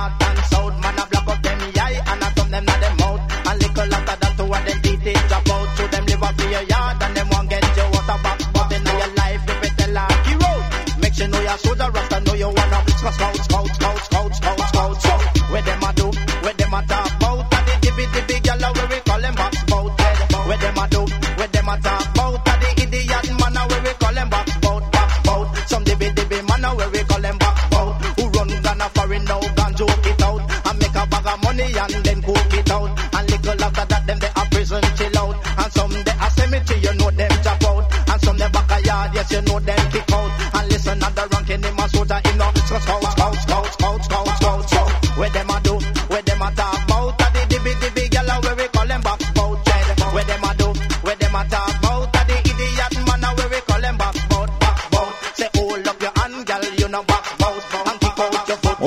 [0.00, 0.76] north and south.
[0.82, 3.22] Man a block up them eye and a thumb them na them mouth.
[3.48, 5.68] And little after that to what them teeth drop out.
[5.76, 8.38] To them live up for your yard and them want get you out of box.
[8.54, 10.52] But in your life, if it tell her hero.
[11.00, 13.79] Make sure know your shoulder rasta, know you wanna scout, scout, scout,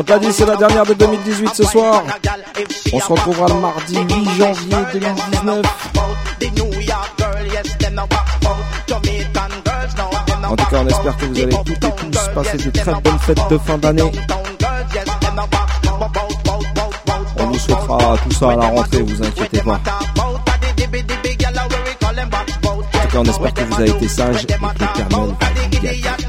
[0.04, 2.04] On t'a dit c'est la dernière de 2018 ce soir.
[2.92, 4.06] On se retrouvera le mardi 8
[4.38, 5.62] janvier 2019.
[6.42, 8.50] The New York girl, yes, them no box bout.
[8.86, 11.80] Jamaican girls, no, them no En tout cas, on espère que vous avez toutes et
[11.80, 14.12] tous passé de très bonnes fêtes de fin d'année.
[17.40, 19.80] On vous souhaitera tout ça à la rentrée, vous inquiétez pas.
[20.20, 20.34] En
[23.00, 26.23] tout cas, on espère que vous avez été sages et que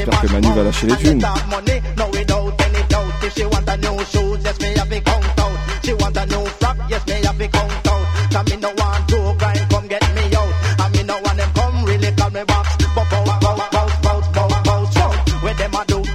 [0.00, 1.26] J'espère que Manu va lâcher les thunes.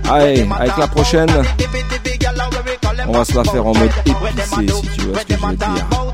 [0.08, 1.30] Allez, avec la prochaine,
[3.08, 5.56] on va se la faire en mode épicé si tu vois ce que je veux
[5.56, 6.05] dire.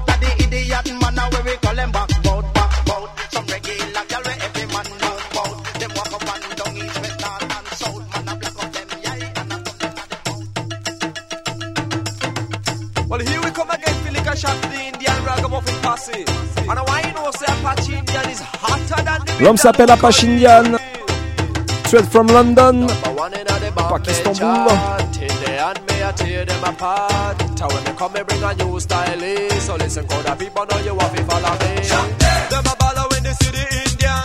[33.51, 34.23] The Indian.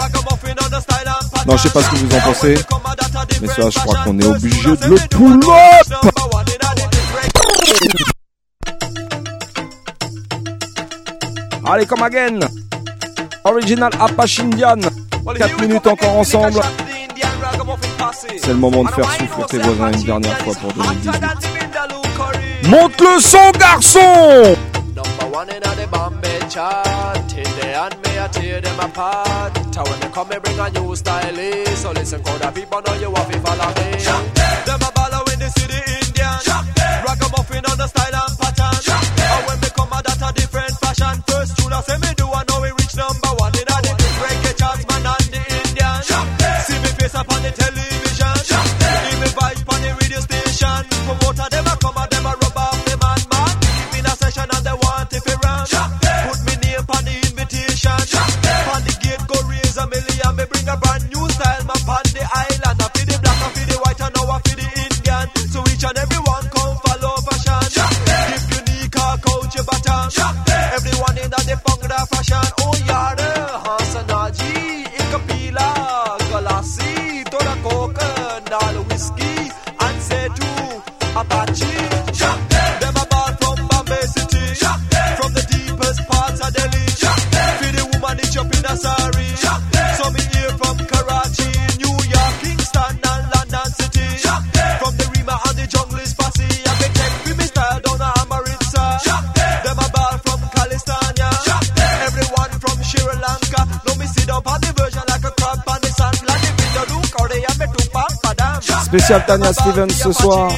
[0.00, 1.46] Ragamuffin on the style and pattern.
[1.46, 2.54] Non, je sais pas ce que vous en pensez.
[3.40, 5.86] Mais ça, je crois qu'on est obligé de le pull up.
[11.66, 12.40] Allez, come again.
[13.44, 14.80] Original Apache Indian.
[15.36, 16.60] 4 minutes encore ensemble.
[18.38, 21.20] C'est le moment de faire souffler tes voisins une dernière fois pour 2018.
[22.68, 24.56] Monte le son, garçon
[25.32, 25.60] one
[108.90, 110.50] Spécial Tania Stevens ce soir.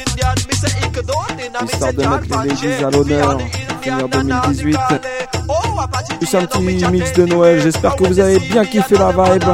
[1.64, 3.38] Histoire de mettre les ladies à l'honneur.
[3.82, 4.78] Finir 2018.
[6.18, 7.60] Plus un petit mix de Noël.
[7.60, 9.44] J'espère que vous avez bien kiffé la vibe.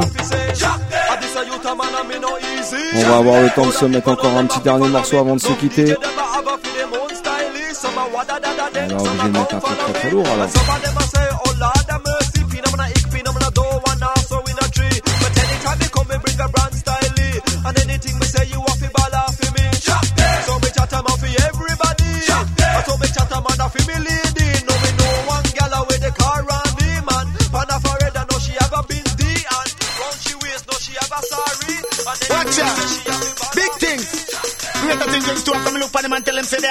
[2.95, 5.41] On va avoir le temps de se mettre encore un petit dernier morceau avant de
[5.41, 5.93] se quitter.
[8.75, 11.08] On est obligé de mettre un truc très très lourd alors.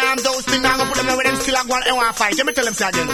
[0.08, 0.64] Arm those things.
[0.64, 2.36] I'm gonna put them where them still a go and want fight.
[2.36, 3.08] Let me tell them say again.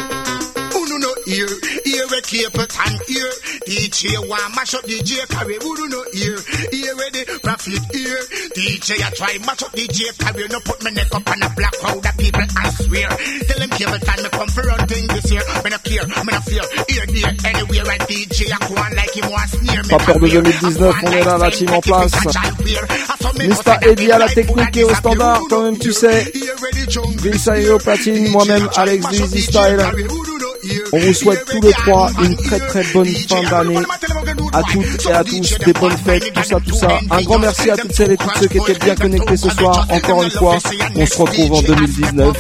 [0.75, 1.51] Who no ear,
[1.91, 3.31] ear with Capleton ear.
[3.67, 5.59] DJ want mash up DJ carry.
[5.59, 6.39] Who no ear,
[6.71, 8.19] ear with the profit ear.
[8.55, 10.47] DJ I try mash up DJ carry.
[10.49, 12.47] No put my neck up on a black crowd of people.
[12.47, 13.11] I swear.
[13.11, 15.43] Tell them Capleton me come for run thing this year.
[15.65, 16.65] Me no care, me no fear.
[16.95, 19.54] Ear there anywhere and DJ I go on like him want.
[19.89, 22.13] Pas peur de 2019, on est là, la team en place.
[23.39, 26.33] Mista Eddie à la technique et au standard, quand même tu sais.
[27.19, 29.79] Vince et au platine, moi-même Alex Easy Style.
[30.93, 33.79] On vous souhaite tous les trois une très très bonne fin d'année.
[34.53, 36.89] À toutes et à tous, des bonnes fêtes, tout ça, tout ça.
[37.11, 39.87] Un grand merci à toutes celles et tous ceux qui étaient bien connectés ce soir.
[39.91, 40.59] Encore une fois,
[40.97, 42.37] on se retrouve en 2019.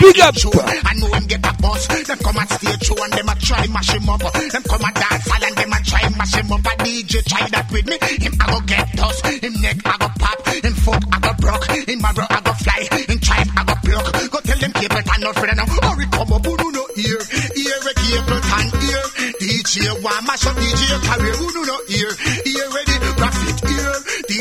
[0.00, 1.49] Big up!
[1.60, 1.86] Bus.
[1.86, 4.20] Them come and stay true and them a try mash him up.
[4.20, 6.60] Them come and dance hall and them a try mash him up.
[6.60, 7.96] A DJ try that with me.
[8.00, 9.26] Him I go get dust.
[9.26, 10.38] Him neck I go pop.
[10.48, 11.66] Him foot I go broke.
[11.88, 12.80] Him marrow I go fly.
[13.08, 14.30] Him tribe I go pluck.
[14.30, 14.72] Go tell them
[15.20, 15.66] turn out for them now.
[15.66, 17.20] Hurry come up, who do no ear?
[17.20, 19.04] Ear a Capleton ear.
[19.40, 21.34] DJ want mash up DJ career.
[21.34, 22.10] Who do no ear?
[22.46, 23.59] Ear ready ear.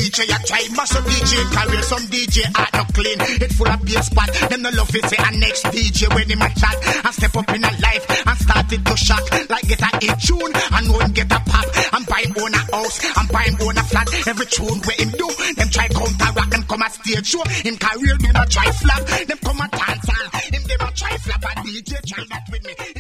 [0.10, 1.84] DJ a try up DJ career.
[1.84, 3.22] Some DJ are not clean.
[3.45, 4.30] It full of beer spot.
[4.49, 7.49] Them no love it say a next DJ when him a chat I step up
[7.53, 11.11] in a life and start it to shock like get a hit tune and him
[11.14, 14.10] get a pop and buy him own a house and buy him own a flat.
[14.26, 17.44] Every tune where him do, them try counteract them come a stage show.
[17.61, 19.06] Him career them a try flap.
[19.30, 20.10] Them come a dance.
[20.49, 22.99] Him them a try flap and DJ try that with me.